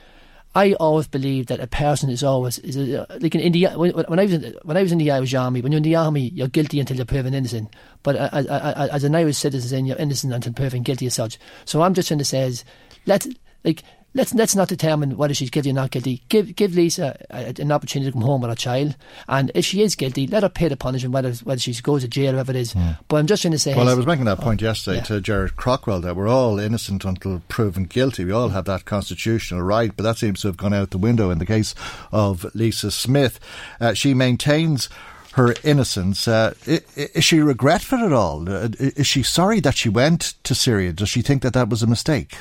I 0.53 0.73
always 0.73 1.07
believe 1.07 1.47
that 1.47 1.61
a 1.61 1.67
person 1.67 2.09
is 2.09 2.23
always 2.23 2.59
is 2.59 2.75
a, 2.75 3.07
like 3.21 3.33
in 3.33 3.53
the 3.53 3.67
when, 3.67 3.91
when, 3.91 4.19
I 4.19 4.23
was 4.23 4.33
in, 4.33 4.55
when 4.63 4.75
I 4.75 4.81
was 4.81 4.91
in 4.91 4.97
the 4.97 5.11
Irish 5.11 5.33
Army. 5.33 5.61
When 5.61 5.71
you're 5.71 5.77
in 5.77 5.83
the 5.83 5.95
army, 5.95 6.29
you're 6.33 6.49
guilty 6.49 6.81
until 6.81 6.97
you're 6.97 7.05
proven 7.05 7.33
innocent. 7.33 7.69
But 8.03 8.17
as, 8.17 8.47
as 8.47 9.03
an 9.05 9.15
Irish 9.15 9.37
citizen, 9.37 9.85
you're 9.85 9.97
innocent 9.97 10.33
until 10.33 10.51
proven 10.51 10.83
guilty 10.83 11.05
as 11.05 11.13
such. 11.13 11.39
So 11.63 11.81
I'm 11.81 11.93
just 11.93 12.09
trying 12.09 12.17
to 12.17 12.25
say 12.25 12.41
is 12.41 12.65
let 13.05 13.25
like 13.63 13.83
let's 14.13 14.33
let's 14.33 14.55
not 14.55 14.67
determine 14.67 15.17
whether 15.17 15.33
she's 15.33 15.49
guilty 15.49 15.69
or 15.69 15.73
not 15.73 15.91
guilty. 15.91 16.21
Give 16.29 16.55
give 16.55 16.75
Lisa 16.75 17.17
a, 17.29 17.53
an 17.59 17.71
opportunity 17.71 18.11
to 18.11 18.13
come 18.13 18.21
home 18.21 18.41
with 18.41 18.49
her 18.49 18.55
child, 18.55 18.95
and 19.27 19.51
if 19.55 19.65
she 19.65 19.81
is 19.81 19.95
guilty, 19.95 20.27
let 20.27 20.43
her 20.43 20.49
pay 20.49 20.67
the 20.67 20.77
punishment, 20.77 21.13
whether 21.13 21.31
whether 21.43 21.59
she 21.59 21.73
goes 21.81 22.01
to 22.01 22.07
jail 22.07 22.29
or 22.29 22.37
whatever 22.37 22.51
it 22.51 22.57
is. 22.57 22.75
Yeah. 22.75 22.95
But 23.07 23.17
I'm 23.17 23.27
just 23.27 23.41
trying 23.41 23.53
to 23.53 23.59
say. 23.59 23.75
Well, 23.75 23.89
I 23.89 23.93
was 23.93 24.05
making 24.05 24.25
that 24.25 24.39
point 24.39 24.61
oh, 24.61 24.65
yesterday 24.65 24.97
yeah. 24.97 25.03
to 25.03 25.21
Gerard 25.21 25.55
Craughwell 25.55 26.01
that 26.01 26.15
we're 26.15 26.27
all 26.27 26.59
innocent 26.59 27.05
until 27.05 27.41
proven 27.47 27.85
guilty. 27.85 28.25
We 28.25 28.31
all 28.31 28.49
have 28.49 28.65
that 28.65 28.85
constitutional 28.85 29.61
right, 29.61 29.91
but 29.95 30.03
that 30.03 30.17
seems 30.17 30.41
to 30.41 30.47
have 30.47 30.57
gone 30.57 30.73
out 30.73 30.91
the 30.91 30.97
window 30.97 31.29
in 31.29 31.39
the 31.39 31.45
case 31.45 31.73
of 32.11 32.45
Lisa 32.53 32.91
Smith. 32.91 33.39
Uh, 33.79 33.93
she 33.93 34.13
maintains 34.13 34.89
her 35.33 35.55
innocence. 35.63 36.27
Uh, 36.27 36.53
is 36.65 37.23
she 37.23 37.39
regretful 37.39 37.99
at 37.99 38.11
all? 38.11 38.49
Uh, 38.49 38.69
is 38.79 39.07
she 39.07 39.23
sorry 39.23 39.59
that 39.61 39.75
she 39.77 39.89
went 39.89 40.33
to 40.43 40.53
Syria? 40.53 40.91
Does 40.91 41.09
she 41.09 41.21
think 41.21 41.41
that 41.41 41.53
that 41.53 41.69
was 41.69 41.81
a 41.81 41.87
mistake? 41.87 42.35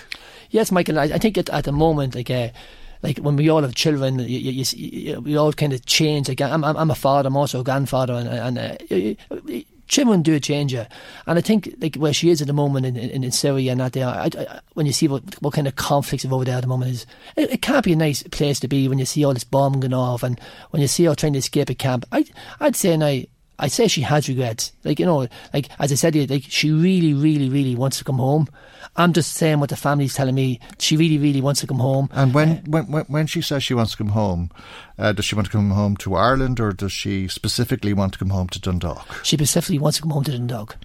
Yes, 0.51 0.71
Michael, 0.71 0.99
I, 0.99 1.05
I 1.05 1.19
think 1.19 1.39
at, 1.39 1.49
at 1.51 1.65
the 1.65 1.73
moment, 1.73 2.15
like, 2.15 2.31
uh, 2.31 2.49
like 3.03 3.19
when 3.19 3.37
we 3.37 3.49
all 3.49 3.63
have 3.63 3.75
children, 3.75 4.19
you, 4.19 4.39
you, 4.39 4.65
you, 4.77 5.21
we 5.21 5.37
all 5.37 5.53
kind 5.53 5.73
of 5.73 5.85
change. 5.87 6.29
Like 6.29 6.41
I'm, 6.41 6.63
I'm, 6.65 6.91
a 6.91 6.95
father, 6.95 7.29
I'm 7.29 7.37
also 7.37 7.61
a 7.61 7.65
grandfather, 7.65 8.13
and, 8.15 8.59
and 8.59 8.59
uh, 8.59 9.61
children 9.89 10.23
do 10.23 10.39
change. 10.39 10.75
And 10.75 10.89
I 11.27 11.41
think 11.41 11.75
like 11.81 11.97
where 11.97 12.13
she 12.13 12.31
is 12.31 12.41
at 12.41 12.47
the 12.47 12.53
moment 12.53 12.87
in, 12.87 12.97
in, 12.97 13.25
in 13.25 13.33
Syria 13.33 13.73
and 13.73 13.81
that 13.81 13.95
there, 13.95 14.07
I, 14.07 14.29
I, 14.37 14.61
when 14.75 14.87
you 14.87 14.93
see 14.93 15.09
what 15.09 15.23
what 15.43 15.55
kind 15.55 15.67
of 15.67 15.77
conflicts 15.77 16.25
are 16.25 16.35
over 16.35 16.45
there 16.45 16.57
at 16.57 16.63
the 16.63 16.67
moment 16.67 16.91
is, 16.91 17.07
it, 17.37 17.51
it, 17.51 17.63
can't 17.63 17.85
be 17.85 17.95
a 17.95 17.97
nice 17.97 18.23
place 18.25 18.61
to 18.61 18.69
be 18.69 18.87
when 18.87 18.99
you 18.99 19.07
see 19.07 19.25
all 19.25 19.35
this 19.35 19.45
bombing 19.45 19.81
going 19.81 19.95
off 19.95 20.23
and 20.23 20.39
when 20.71 20.83
you 20.83 20.89
see 20.89 21.05
her 21.05 21.15
trying 21.15 21.33
to 21.33 21.39
escape 21.39 21.71
a 21.71 21.75
camp. 21.75 22.05
I 22.13 22.27
I'd 22.61 22.77
say 22.77 22.97
now 22.97 23.23
I 23.61 23.69
say 23.69 23.89
she 23.89 24.01
has 24.03 24.29
regrets. 24.29 24.73
Like, 24.85 24.99
you 24.99 25.07
know, 25.07 25.29
like, 25.53 25.69
as 25.79 25.93
I 25.93 25.95
said, 25.95 26.17
like, 26.31 26.45
she 26.49 26.71
really, 26.71 27.13
really, 27.13 27.51
really 27.51 27.77
wants 27.77 27.99
to 27.99 28.05
come 28.05 28.17
home. 28.17 28.49
I'm 28.97 29.13
just 29.13 29.35
saying 29.35 29.61
what 29.61 29.71
the 29.71 29.77
family's 29.77 30.15
telling 30.15 30.35
me. 30.35 30.61
She 30.79 30.97
really, 30.97 31.19
really 31.19 31.41
wants 31.41 31.61
to 31.61 31.67
come 31.67 31.79
home. 31.79 32.09
And 32.13 32.35
when, 32.35 32.49
uh, 32.49 32.61
when, 32.67 32.91
when, 32.91 33.05
when 33.05 33.27
she 33.27 33.41
says 33.41 33.63
she 33.63 33.75
wants 33.75 33.93
to 33.93 33.99
come 33.99 34.09
home, 34.09 34.51
uh, 34.99 35.13
does 35.13 35.25
she 35.25 35.35
want 35.35 35.47
to 35.47 35.53
come 35.53 35.71
home 35.71 35.97
to 35.99 36.15
Ireland 36.17 36.61
or 36.61 36.73
does 36.73 36.93
she 36.93 37.29
specifically 37.29 37.95
want 37.95 38.15
to 38.15 38.19
come 38.19 38.31
home 38.31 38.49
to 38.49 38.61
Dundalk? 38.61 39.25
She 39.25 39.37
specifically 39.37 39.79
wants 39.79 39.99
to 39.99 40.03
come 40.03 40.11
home 40.11 40.25
to 40.25 40.33
Dundalk 40.33 40.77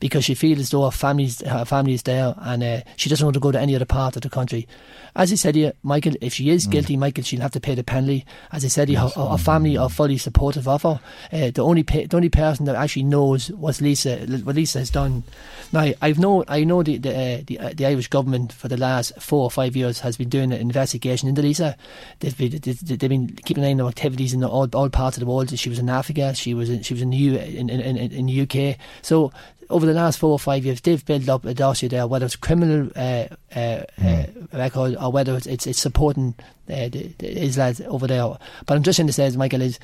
because 0.00 0.24
she 0.24 0.34
feels 0.34 0.58
as 0.58 0.70
though 0.70 0.84
her 0.84 0.90
family's, 0.90 1.40
her 1.42 1.64
family 1.64 1.94
is 1.94 2.02
there 2.02 2.34
and 2.38 2.62
uh, 2.62 2.80
she 2.96 3.08
doesn't 3.08 3.24
want 3.24 3.34
to 3.34 3.40
go 3.40 3.52
to 3.52 3.60
any 3.60 3.74
other 3.74 3.84
part 3.84 4.16
of 4.16 4.22
the 4.22 4.30
country. 4.30 4.66
As 5.14 5.30
I 5.30 5.34
said 5.34 5.54
here, 5.54 5.74
Michael, 5.82 6.14
if 6.22 6.32
she 6.34 6.48
is 6.48 6.66
mm. 6.66 6.70
guilty, 6.70 6.96
Michael, 6.96 7.22
she'll 7.22 7.40
have 7.40 7.52
to 7.52 7.60
pay 7.60 7.74
the 7.74 7.84
penalty. 7.84 8.24
As 8.50 8.64
I 8.64 8.68
said 8.68 8.88
yes. 8.88 9.14
her, 9.14 9.26
her, 9.26 9.36
family 9.36 9.76
are 9.76 9.90
fully 9.90 10.16
supportive 10.16 10.66
of 10.66 10.82
her. 10.82 11.00
Uh, 11.30 11.50
the 11.50 11.62
only 11.62 11.82
the 11.82 12.08
only 12.14 12.30
person 12.30 12.64
that 12.64 12.76
actually 12.76 13.02
knows 13.02 13.50
what 13.50 13.80
Lisa 13.80 14.18
what 14.42 14.56
Lisa 14.56 14.78
has 14.78 14.88
done. 14.88 15.22
Now, 15.70 15.92
I've 16.00 16.18
know 16.18 16.44
I 16.48 16.64
know 16.64 16.82
the 16.82 16.96
the, 16.96 17.10
uh, 17.10 17.42
the, 17.46 17.58
uh, 17.58 17.72
the, 17.74 17.86
Irish 17.86 18.08
government 18.08 18.52
for 18.52 18.68
the 18.68 18.78
last 18.78 19.12
four 19.20 19.42
or 19.42 19.50
five 19.50 19.76
years 19.76 20.00
has 20.00 20.16
been 20.16 20.30
doing 20.30 20.52
an 20.52 20.60
investigation 20.60 21.28
into 21.28 21.42
Lisa. 21.42 21.76
They've 22.20 22.36
been, 22.36 22.58
they've 22.60 22.98
been 22.98 23.28
keeping 23.44 23.64
an 23.64 23.68
eye 23.68 23.72
on 23.72 23.78
her 23.80 23.88
activities 23.88 24.32
in 24.32 24.42
all, 24.44 24.68
all 24.72 24.88
parts 24.88 25.16
of 25.16 25.20
the 25.20 25.26
world. 25.26 25.56
She 25.58 25.68
was 25.68 25.78
in 25.78 25.88
Africa. 25.88 26.34
She 26.34 26.54
was 26.54 26.70
in, 26.70 26.82
she 26.82 26.94
was 26.94 27.02
in 27.02 27.10
the 27.10 27.16
U, 27.16 27.36
in, 27.36 27.68
in, 27.68 27.80
in, 27.80 27.96
in 27.96 28.26
the 28.26 28.42
UK. 28.42 28.78
So 29.02 29.32
over 29.72 29.86
the 29.86 29.94
last 29.94 30.18
four 30.18 30.30
or 30.30 30.38
five 30.38 30.64
years, 30.64 30.80
they've 30.80 31.04
built 31.04 31.28
up 31.28 31.44
a 31.44 31.54
dossier 31.54 31.88
there, 31.88 32.06
whether 32.06 32.26
it's 32.26 32.36
criminal 32.36 32.90
uh, 32.94 33.26
uh, 33.54 33.84
mm. 33.98 34.52
record 34.52 34.96
or 34.96 35.10
whether 35.10 35.36
it's 35.36 35.46
it's, 35.46 35.66
it's 35.66 35.80
supporting 35.80 36.34
uh, 36.68 36.88
the, 36.88 37.12
the, 37.18 37.26
his 37.26 37.58
lads 37.58 37.80
over 37.82 38.06
there. 38.06 38.36
But 38.66 38.76
I'm 38.76 38.82
just 38.82 38.96
saying 38.96 39.08
to 39.08 39.12
say, 39.12 39.28
Michael, 39.30 39.62
is 39.62 39.78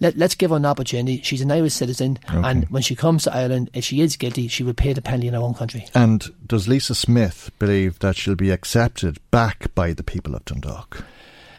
let, 0.00 0.20
us 0.20 0.34
give 0.34 0.50
her 0.50 0.56
an 0.56 0.66
opportunity. 0.66 1.20
She's 1.22 1.40
an 1.42 1.50
Irish 1.50 1.74
citizen, 1.74 2.18
okay. 2.28 2.48
and 2.48 2.64
when 2.70 2.82
she 2.82 2.96
comes 2.96 3.24
to 3.24 3.34
Ireland, 3.34 3.70
if 3.74 3.84
she 3.84 4.00
is 4.00 4.16
guilty, 4.16 4.48
she 4.48 4.62
will 4.62 4.74
pay 4.74 4.92
the 4.92 5.02
penalty 5.02 5.28
in 5.28 5.34
her 5.34 5.40
own 5.40 5.54
country. 5.54 5.86
And 5.94 6.24
does 6.46 6.68
Lisa 6.68 6.94
Smith 6.94 7.50
believe 7.58 7.98
that 7.98 8.16
she'll 8.16 8.34
be 8.34 8.50
accepted 8.50 9.18
back 9.30 9.74
by 9.74 9.92
the 9.92 10.02
people 10.02 10.34
of 10.34 10.44
Dundalk? 10.44 11.04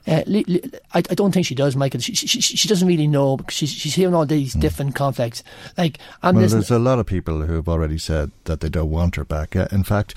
Uh, 0.07 0.23
I, 0.27 0.81
I 0.93 1.01
don't 1.01 1.31
think 1.31 1.45
she 1.45 1.55
does, 1.55 1.75
Michael. 1.75 1.99
She, 1.99 2.13
she, 2.15 2.41
she 2.41 2.67
doesn't 2.67 2.87
really 2.87 3.07
know 3.07 3.37
because 3.37 3.55
she's, 3.55 3.71
she's 3.71 3.93
hearing 3.93 4.15
all 4.15 4.25
these 4.25 4.55
mm. 4.55 4.61
different 4.61 4.95
conflicts. 4.95 5.43
Like, 5.77 5.99
I'm 6.23 6.35
well, 6.35 6.47
there's 6.47 6.71
a 6.71 6.79
lot 6.79 6.99
of 6.99 7.05
people 7.05 7.41
who 7.41 7.53
have 7.53 7.69
already 7.69 7.97
said 7.97 8.31
that 8.45 8.61
they 8.61 8.69
don't 8.69 8.89
want 8.89 9.15
her 9.15 9.25
back. 9.25 9.55
In 9.55 9.83
fact, 9.83 10.15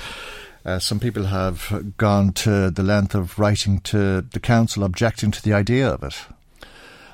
uh, 0.64 0.78
some 0.78 0.98
people 0.98 1.24
have 1.24 1.94
gone 1.98 2.32
to 2.32 2.70
the 2.70 2.82
length 2.82 3.14
of 3.14 3.38
writing 3.38 3.80
to 3.80 4.22
the 4.22 4.40
council 4.40 4.84
objecting 4.84 5.30
to 5.30 5.42
the 5.42 5.52
idea 5.52 5.88
of 5.88 6.02
it. 6.02 6.14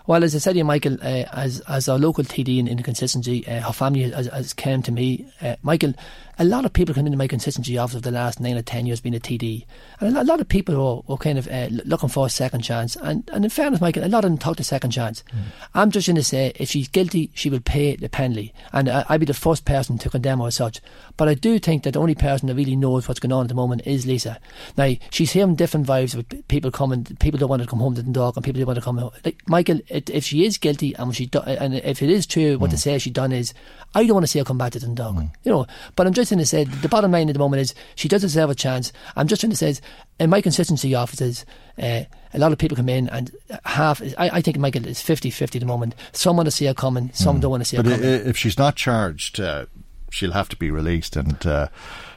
Well, 0.07 0.25
as 0.25 0.35
I 0.35 0.39
said 0.39 0.53
to 0.53 0.59
you, 0.59 0.65
Michael, 0.65 0.95
uh, 1.03 1.25
as 1.33 1.61
as 1.69 1.89
our 1.89 1.99
local 1.99 2.25
TD 2.25 2.59
in, 2.59 2.67
in 2.67 2.77
the 2.77 2.83
consistency, 2.83 3.47
uh, 3.47 3.61
her 3.61 3.73
family 3.73 4.11
has, 4.11 4.27
has 4.27 4.53
came 4.53 4.83
to 4.83 4.93
me. 4.93 5.27
Uh, 5.41 5.57
Michael, 5.62 5.95
a 6.41 6.45
lot 6.45 6.65
of 6.65 6.73
people 6.73 6.95
come 6.95 7.05
into 7.05 7.19
my 7.19 7.27
consistency 7.27 7.77
after 7.77 8.01
the 8.01 8.11
last 8.11 8.41
nine 8.41 8.57
or 8.57 8.63
ten 8.63 8.87
years 8.87 9.03
being 9.03 9.15
a 9.15 9.21
TD, 9.21 9.67
and 10.01 10.17
a 10.17 10.25
lot 10.25 10.41
of 10.41 10.49
people 10.49 10.75
were, 10.75 11.03
were 11.07 11.19
kind 11.19 11.37
of 11.39 11.47
uh, 11.49 11.69
looking 11.85 12.09
for 12.09 12.25
a 12.25 12.31
second 12.31 12.63
chance. 12.63 12.97
And, 12.97 13.29
and 13.31 13.45
in 13.45 13.51
fairness, 13.51 13.83
Michael, 13.83 14.05
a 14.05 14.09
lot 14.09 14.25
of 14.25 14.31
them 14.31 14.39
talk 14.39 14.59
a 14.59 14.65
second 14.65 14.91
chance. 14.91 15.23
Mm. 15.35 15.43
I'm 15.75 15.91
just 15.91 16.07
going 16.07 16.17
to 16.17 16.25
say, 16.25 16.53
if 16.55 16.71
she's 16.71 16.89
guilty, 16.89 17.31
she 17.35 17.51
will 17.51 17.61
pay 17.61 17.95
the 17.95 18.09
penalty, 18.09 18.55
and 18.73 18.89
I, 18.89 19.05
I'd 19.11 19.21
be 19.21 19.27
the 19.27 19.35
first 19.35 19.67
person 19.67 19.99
to 19.99 20.09
condemn 20.09 20.41
her 20.41 20.47
as 20.47 20.57
such. 20.57 20.81
But 21.19 21.29
I 21.29 21.35
do 21.35 21.59
think 21.59 21.83
that 21.83 21.93
the 21.93 22.01
only 22.01 22.15
person 22.15 22.49
that 22.49 22.55
really 22.55 22.75
knows 22.75 23.07
what's 23.07 23.21
going 23.21 23.33
on 23.33 23.43
at 23.43 23.49
the 23.49 23.55
moment 23.55 23.83
is 23.85 24.07
Lisa. 24.07 24.41
Now 24.79 24.95
she's 25.11 25.33
hearing 25.33 25.57
different 25.57 25.87
vibes 25.87 26.17
of 26.17 26.49
people 26.49 26.71
coming, 26.71 27.05
people 27.21 27.39
don't 27.39 27.51
want 27.51 27.61
to 27.61 27.69
come 27.69 27.81
home 27.81 27.97
to 27.97 28.03
the 28.03 28.11
dog, 28.11 28.39
and 28.39 28.45
people 28.45 28.61
don't 28.61 28.67
want 28.67 28.79
to 28.79 28.85
come 28.85 28.97
home. 28.97 29.11
Like 29.27 29.43
Michael, 29.47 29.81
it, 29.89 30.09
if 30.09 30.25
she 30.25 30.47
is 30.47 30.57
guilty 30.57 30.95
and 30.95 31.15
she 31.15 31.27
do, 31.27 31.41
and 31.41 31.75
if 31.75 32.03
it 32.03 32.09
is 32.09 32.27
true, 32.27 32.57
what 32.57 32.69
mm. 32.69 32.71
they 32.71 32.79
say 32.79 32.99
she 32.99 33.11
done 33.11 33.33
is, 33.33 33.53
I 33.95 34.07
don't 34.07 34.15
want 34.15 34.25
to 34.25 34.29
see 34.29 34.39
her 34.39 34.45
come 34.47 34.57
back 34.57 34.73
to 34.73 34.81
Dundalk. 34.81 35.17
Mm. 35.17 35.31
You 35.45 35.53
know, 35.53 35.67
but 35.97 36.07
I'm 36.07 36.15
just 36.15 36.30
going 36.31 36.39
to 36.39 36.47
say 36.47 36.65
the 36.65 36.89
bottom 36.89 37.13
line 37.13 37.29
at 37.29 37.33
the 37.35 37.39
moment 37.39 37.61
is 37.61 37.75
she 37.95 38.09
does 38.09 38.23
deserve 38.23 38.51
a 38.51 38.55
chance. 38.55 38.93
I'm 39.17 39.27
just 39.27 39.41
trying 39.41 39.51
to 39.51 39.57
say, 39.57 39.75
in 40.19 40.31
my 40.31 40.41
consistency 40.41 40.95
offices, 40.95 41.45
uh, 41.79 42.03
a 42.33 42.39
lot 42.39 42.53
of 42.53 42.59
people 42.59 42.77
come 42.77 42.89
in 42.89 43.09
and 43.09 43.31
half, 43.65 44.01
I, 44.19 44.31
I 44.35 44.41
think 44.41 44.59
Michael 44.59 44.87
is 44.87 45.01
50 45.01 45.31
50 45.31 45.59
at 45.59 45.61
the 45.61 45.67
moment. 45.67 45.95
Some 46.13 46.37
want 46.37 46.47
to 46.47 46.51
see 46.51 46.67
her 46.67 46.75
coming, 46.75 47.11
some 47.13 47.39
mm. 47.39 47.41
don't 47.41 47.51
want 47.51 47.63
to 47.63 47.69
see 47.69 47.77
but 47.77 47.87
her 47.87 47.97
coming. 47.97 48.09
If 48.09 48.37
she's 48.37 48.59
not 48.59 48.77
charged, 48.77 49.41
uh, 49.41 49.67
she'll 50.11 50.33
have 50.33 50.49
to 50.50 50.57
be 50.57 50.71
released 50.71 51.17
and. 51.17 51.47
Uh, 51.47 51.69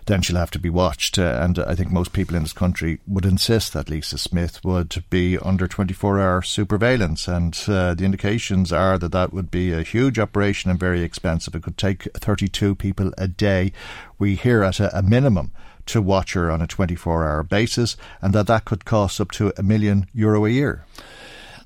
then 0.06 0.22
she'll 0.22 0.38
have 0.38 0.52
to 0.52 0.60
be 0.60 0.70
watched. 0.70 1.18
Uh, 1.18 1.40
and 1.42 1.60
I 1.60 1.76
think 1.76 1.92
most 1.92 2.14
people 2.14 2.36
in 2.36 2.44
this 2.44 2.54
country 2.54 3.00
would 3.08 3.26
insist 3.26 3.74
that 3.74 3.90
Lisa 3.90 4.18
Smith 4.18 4.60
would 4.64 5.04
be 5.10 5.38
under 5.38 5.68
24 5.68 6.20
hour 6.20 6.42
surveillance. 6.42 7.28
And 7.28 7.58
uh, 7.68 7.94
the 7.94 8.06
indications 8.06 8.72
are 8.72 8.98
that 8.98 9.12
that 9.12 9.34
would 9.34 9.52
be 9.52 9.72
a 9.72 9.84
huge 9.84 10.20
operation 10.20 10.72
and 10.72 10.80
very 10.80 11.04
expensive. 11.04 11.56
It 11.56 11.64
could 11.64 11.78
take 11.78 12.04
32 12.16 12.76
people 12.76 13.14
a 13.18 13.28
day. 13.28 13.72
We 14.20 14.36
hear 14.36 14.64
at 14.64 14.80
a, 14.80 14.98
a 14.98 15.02
minimum 15.02 15.52
to 15.86 16.02
watch 16.02 16.34
her 16.34 16.50
on 16.50 16.62
a 16.62 16.68
24 16.68 17.28
hour 17.28 17.44
basis, 17.44 17.98
and 18.22 18.34
that 18.34 18.48
that 18.48 18.66
could 18.66 18.86
cost 18.86 19.20
up 19.20 19.32
to 19.32 19.52
a 19.58 19.64
million 19.64 20.08
euro 20.14 20.46
a 20.46 20.50
year. 20.50 20.86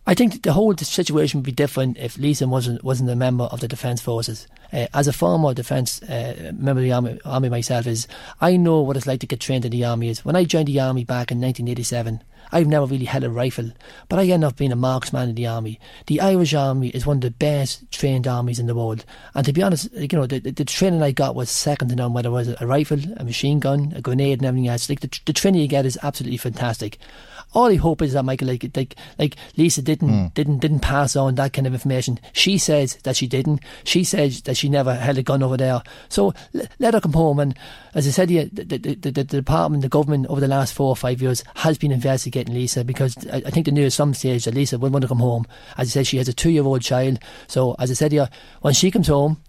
I 0.10 0.14
think 0.14 0.44
the 0.44 0.54
whole 0.54 0.74
situation 0.78 1.40
would 1.40 1.46
be 1.46 1.52
different 1.52 1.98
if 1.98 2.18
Lisa 2.18 2.48
wasn't 2.48 2.82
wasn't 2.82 3.10
a 3.10 3.16
member 3.16 3.44
of 3.44 3.60
the 3.60 3.68
Defence 3.68 4.00
Forces. 4.00 4.48
Uh, 4.72 4.88
as 4.94 5.06
a 5.06 5.12
former 5.12 5.54
Defence 5.54 6.02
uh, 6.04 6.54
member 6.56 6.80
of 6.80 6.86
the 6.86 6.94
army, 6.94 7.20
army 7.26 7.50
myself, 7.50 7.86
is 7.86 8.08
I 8.40 8.56
know 8.56 8.82
what 8.82 8.96
it's 8.96 9.06
like 9.06 9.20
to 9.20 9.28
get 9.28 9.42
trained 9.42 9.66
in 9.66 9.72
the 9.72 9.84
army. 9.84 10.08
Is 10.08 10.24
when 10.24 10.38
I 10.38 10.46
joined 10.46 10.70
the 10.70 10.80
army 10.80 11.04
back 11.04 11.30
in 11.30 11.42
1987. 11.42 12.24
I've 12.50 12.68
never 12.68 12.86
really 12.86 13.04
held 13.04 13.26
a 13.26 13.30
rifle, 13.30 13.72
but 14.08 14.20
I 14.20 14.22
ended 14.22 14.48
up 14.48 14.56
being 14.56 14.72
a 14.72 14.78
marksman 14.78 15.28
in 15.28 15.36
the 15.36 15.48
army. 15.48 15.82
The 16.06 16.22
Irish 16.22 16.54
army 16.54 16.88
is 16.88 17.06
one 17.06 17.18
of 17.18 17.22
the 17.22 17.32
best 17.32 17.92
trained 17.92 18.26
armies 18.26 18.58
in 18.58 18.68
the 18.68 18.76
world, 18.76 19.04
and 19.36 19.46
to 19.46 19.52
be 19.52 19.62
honest, 19.62 19.92
you 19.92 20.08
know, 20.14 20.26
the, 20.26 20.40
the, 20.40 20.52
the 20.52 20.64
training 20.64 21.04
I 21.04 21.12
got 21.12 21.36
was 21.36 21.50
second 21.50 21.90
to 21.90 21.96
none. 21.98 22.14
Whether 22.14 22.30
it 22.30 22.32
was 22.32 22.56
a 22.62 22.66
rifle, 22.66 23.00
a 23.18 23.26
machine 23.26 23.60
gun, 23.60 23.92
a 23.94 24.02
grenade, 24.02 24.40
and 24.40 24.46
everything 24.46 24.70
else, 24.70 24.88
like 24.88 25.02
the, 25.02 25.20
the 25.26 25.34
training 25.34 25.60
you 25.60 25.68
get 25.68 25.86
is 25.86 26.00
absolutely 26.02 26.38
fantastic 26.38 26.98
all 27.54 27.72
I 27.72 27.76
hope 27.76 28.02
is 28.02 28.14
that 28.14 28.24
Michael, 28.24 28.48
like, 28.48 28.70
like, 28.76 28.96
like 29.18 29.36
Lisa 29.56 29.82
didn't, 29.82 30.10
mm. 30.10 30.34
didn't, 30.34 30.60
didn't 30.60 30.82
pass 30.82 31.16
on 31.16 31.36
that 31.36 31.54
kind 31.54 31.66
of 31.66 31.74
information. 31.74 32.20
She 32.34 32.58
says 32.58 32.98
that 33.04 33.16
she 33.16 33.28
didn't. 33.28 33.62
She 33.84 34.04
says 34.04 34.42
that 34.44 34.58
she 34.58 34.70
never 34.70 34.94
held 34.94 35.18
a 35.18 35.24
gun 35.24 35.42
over 35.42 35.58
there. 35.58 35.82
So 36.10 36.34
l- 36.54 36.68
let 36.80 36.94
her 36.94 37.02
come 37.02 37.14
home. 37.14 37.40
And 37.40 37.58
as 37.96 38.08
I 38.08 38.12
said, 38.12 38.30
the, 38.30 38.44
the, 38.46 38.78
the, 38.78 38.96
the, 38.96 39.12
the 39.12 39.24
department, 39.24 39.82
the 39.82 39.90
government 39.90 40.28
over 40.28 40.42
the 40.42 40.48
last 40.48 40.74
four 40.74 40.90
or 40.90 40.96
five 40.96 41.22
years 41.22 41.44
has 41.56 41.78
been 41.78 41.92
investigating 41.92 42.54
Lisa 42.54 42.84
because 42.84 43.18
I, 43.28 43.38
I 43.46 43.50
think 43.50 43.66
they 43.66 43.72
knew 43.72 43.86
at 43.86 43.94
some 43.94 44.14
stage 44.14 44.46
that 44.46 44.54
Lisa 44.54 44.78
would 44.78 44.92
want 44.92 45.04
to 45.04 45.08
come 45.08 45.20
home. 45.20 45.46
As 45.78 45.88
I 45.88 45.92
said, 45.92 46.08
she 46.08 46.18
has 46.18 46.28
a 46.28 46.34
two-year-old 46.34 46.82
child. 46.82 47.20
So 47.48 47.76
as 47.80 47.90
I 47.90 47.94
said, 47.94 48.14
yeah, 48.14 48.28
when 48.62 48.74
she 48.74 48.92
comes 48.92 49.08
home, 49.08 49.42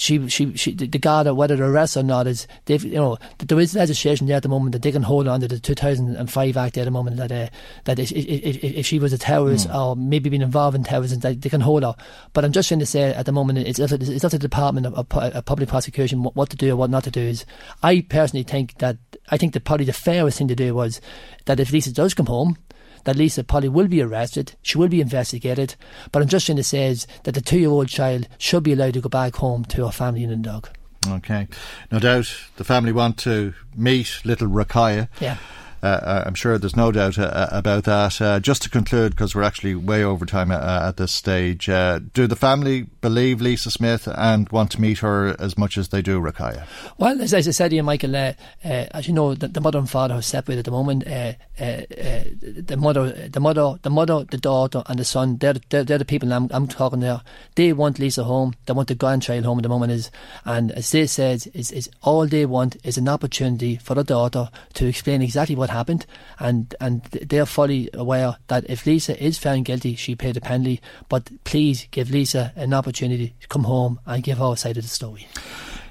she 0.00 0.26
she 0.28 0.56
she 0.56 0.72
the 0.72 0.98
guard 0.98 1.26
or 1.26 1.34
whether 1.34 1.56
they're 1.56 1.70
arrest 1.70 1.94
or 1.94 2.02
not 2.02 2.26
is 2.26 2.46
they've 2.64 2.82
you 2.82 2.94
know 2.94 3.18
there 3.36 3.60
is 3.60 3.74
legislation 3.74 4.26
there 4.26 4.38
at 4.38 4.42
the 4.42 4.48
moment 4.48 4.72
that 4.72 4.80
they 4.80 4.90
can 4.90 5.02
hold 5.02 5.28
on 5.28 5.40
to 5.40 5.46
the 5.46 5.60
2005 5.60 6.56
Act 6.56 6.78
at 6.78 6.86
the 6.86 6.90
moment 6.90 7.18
that 7.18 7.30
uh, 7.30 7.48
that 7.84 7.98
if, 7.98 8.10
if, 8.10 8.64
if, 8.64 8.86
she 8.86 8.98
was 8.98 9.12
a 9.12 9.18
terrorist 9.18 9.68
mm. 9.68 9.74
or 9.74 9.94
maybe 9.96 10.30
been 10.30 10.40
involved 10.40 10.74
in 10.74 10.84
terrorism 10.84 11.20
that 11.20 11.42
they 11.42 11.50
can 11.50 11.60
hold 11.60 11.82
her. 11.82 11.94
But 12.32 12.46
I'm 12.46 12.52
just 12.52 12.68
trying 12.68 12.80
to 12.80 12.86
say 12.86 13.12
at 13.12 13.26
the 13.26 13.32
moment 13.32 13.58
it's 13.58 13.78
up 13.78 13.90
to, 13.90 13.96
it's 13.96 14.24
up 14.24 14.30
to 14.30 14.38
the 14.38 14.48
Department 14.48 14.86
of, 14.86 14.94
of, 14.94 15.06
of 15.12 15.44
Public 15.44 15.68
Prosecution 15.68 16.22
what, 16.22 16.34
what, 16.34 16.48
to 16.48 16.56
do 16.56 16.72
or 16.72 16.76
what 16.76 16.88
not 16.88 17.04
to 17.04 17.10
do. 17.10 17.20
Is 17.20 17.44
I 17.82 18.00
personally 18.08 18.44
think 18.44 18.78
that 18.78 18.96
I 19.30 19.36
think 19.36 19.52
that 19.52 19.64
probably 19.64 19.84
the 19.84 19.92
fairest 19.92 20.38
thing 20.38 20.48
to 20.48 20.56
do 20.56 20.74
was 20.74 21.02
that 21.44 21.60
if 21.60 21.72
Lisa 21.72 21.92
does 21.92 22.14
come 22.14 22.26
home 22.26 22.56
that 23.04 23.16
Lisa 23.16 23.44
Polly 23.44 23.68
will 23.68 23.88
be 23.88 24.02
arrested, 24.02 24.56
she 24.62 24.78
will 24.78 24.88
be 24.88 25.00
investigated, 25.00 25.74
but 26.12 26.22
I'm 26.22 26.28
just 26.28 26.46
trying 26.46 26.56
to 26.56 26.64
say 26.64 26.94
that 27.24 27.32
the 27.32 27.40
two 27.40 27.58
year 27.58 27.70
old 27.70 27.88
child 27.88 28.28
should 28.38 28.62
be 28.62 28.72
allowed 28.72 28.94
to 28.94 29.00
go 29.00 29.08
back 29.08 29.36
home 29.36 29.64
to 29.66 29.86
her 29.86 29.92
family 29.92 30.24
in 30.24 30.30
Dundalk. 30.30 30.72
Okay. 31.06 31.48
No 31.90 31.98
doubt 31.98 32.34
the 32.56 32.64
family 32.64 32.92
want 32.92 33.16
to 33.18 33.54
meet 33.74 34.20
little 34.24 34.48
Rakaya. 34.48 35.08
Yeah. 35.20 35.38
Uh, 35.82 35.86
uh, 35.86 36.22
I'm 36.26 36.34
sure 36.34 36.58
there's 36.58 36.76
no 36.76 36.92
doubt 36.92 37.18
uh, 37.18 37.22
uh 37.22 37.48
about 37.50 37.84
that. 37.84 38.20
Uh, 38.20 38.40
just 38.40 38.62
to 38.62 38.70
conclude, 38.70 39.12
because 39.12 39.34
we're 39.34 39.42
actually 39.42 39.74
way 39.74 40.04
over 40.04 40.26
time 40.26 40.50
uh, 40.50 40.88
at 40.88 40.96
this 40.96 41.12
stage, 41.12 41.66
do 41.66 42.26
the 42.26 42.36
family 42.36 42.82
believe 43.00 43.40
Lisa 43.40 43.70
Smith 43.70 44.08
and 44.14 44.48
want 44.50 44.70
to 44.72 44.80
meet 44.80 44.98
her 44.98 45.36
as 45.38 45.56
much 45.56 45.78
as 45.78 45.88
they 45.88 46.02
do 46.02 46.20
Rakaya? 46.20 46.66
Well, 46.98 47.20
as, 47.22 47.32
as 47.32 47.48
I 47.48 47.50
said 47.52 47.70
to 47.70 47.76
you, 47.76 47.82
Michael, 47.82 48.14
as 48.14 49.08
you 49.08 49.14
know, 49.14 49.34
the, 49.34 49.48
the, 49.48 49.60
mother 49.60 49.78
and 49.78 49.88
father 49.88 50.14
are 50.14 50.22
separated 50.22 50.60
at 50.60 50.64
the 50.66 50.70
moment. 50.70 51.04
the 51.04 52.76
mother, 52.78 53.28
the 53.28 53.40
mother, 53.40 53.78
the 53.82 53.90
mother, 53.90 54.24
the 54.30 54.38
daughter, 54.38 54.82
and 54.86 54.98
the 54.98 55.04
son. 55.04 55.38
They're, 55.38 55.54
they're, 55.70 55.84
they're 55.84 55.98
the 55.98 56.04
people 56.04 56.32
I'm, 56.32 56.48
I'm, 56.50 56.68
talking 56.68 57.00
there. 57.00 57.22
They 57.54 57.72
want 57.72 57.98
Lisa 57.98 58.24
home. 58.24 58.54
They 58.66 58.72
want 58.72 58.88
the 58.88 58.94
grandchild 58.94 59.44
home 59.44 59.58
at 59.58 59.62
the 59.62 59.68
moment. 59.68 59.92
Is 59.92 60.10
and 60.44 60.72
as 60.72 60.90
they 60.90 61.06
said, 61.06 61.46
is 61.54 61.88
all 62.02 62.26
they 62.26 62.46
want 62.46 62.76
is 62.84 62.98
an 62.98 63.08
opportunity 63.08 63.76
for 63.76 63.94
the 63.94 64.04
daughter 64.04 64.50
to 64.74 64.86
explain 64.86 65.22
exactly 65.22 65.56
what 65.56 65.69
happened, 65.70 66.06
and 66.38 66.74
and 66.80 67.02
they're 67.04 67.46
fully 67.46 67.88
aware 67.94 68.36
that 68.48 68.68
if 68.68 68.86
Lisa 68.86 69.20
is 69.22 69.38
found 69.38 69.64
guilty, 69.64 69.94
she 69.94 70.14
paid 70.14 70.36
a 70.36 70.40
penalty. 70.40 70.80
But 71.08 71.30
please 71.44 71.86
give 71.90 72.10
Lisa 72.10 72.52
an 72.56 72.74
opportunity 72.74 73.34
to 73.40 73.48
come 73.48 73.64
home 73.64 74.00
and 74.06 74.22
give 74.22 74.38
her 74.38 74.52
a 74.52 74.56
side 74.56 74.76
of 74.76 74.82
the 74.82 74.88
story. 74.88 75.26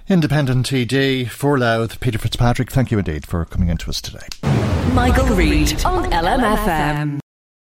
Independent 0.07 0.65
TD 0.65 1.29
for 1.29 1.59
Louth, 1.59 2.00
Peter 2.00 2.17
Fitzpatrick. 2.17 2.71
Thank 2.71 2.89
you 2.89 2.98
indeed 2.98 3.27
for 3.27 3.45
coming 3.45 3.69
into 3.69 3.89
us 3.89 4.01
today. 4.01 4.25
Michael, 4.93 5.24
Michael 5.24 5.36
Reade 5.36 5.86
on 5.86 6.09
LMFM. 6.12 7.19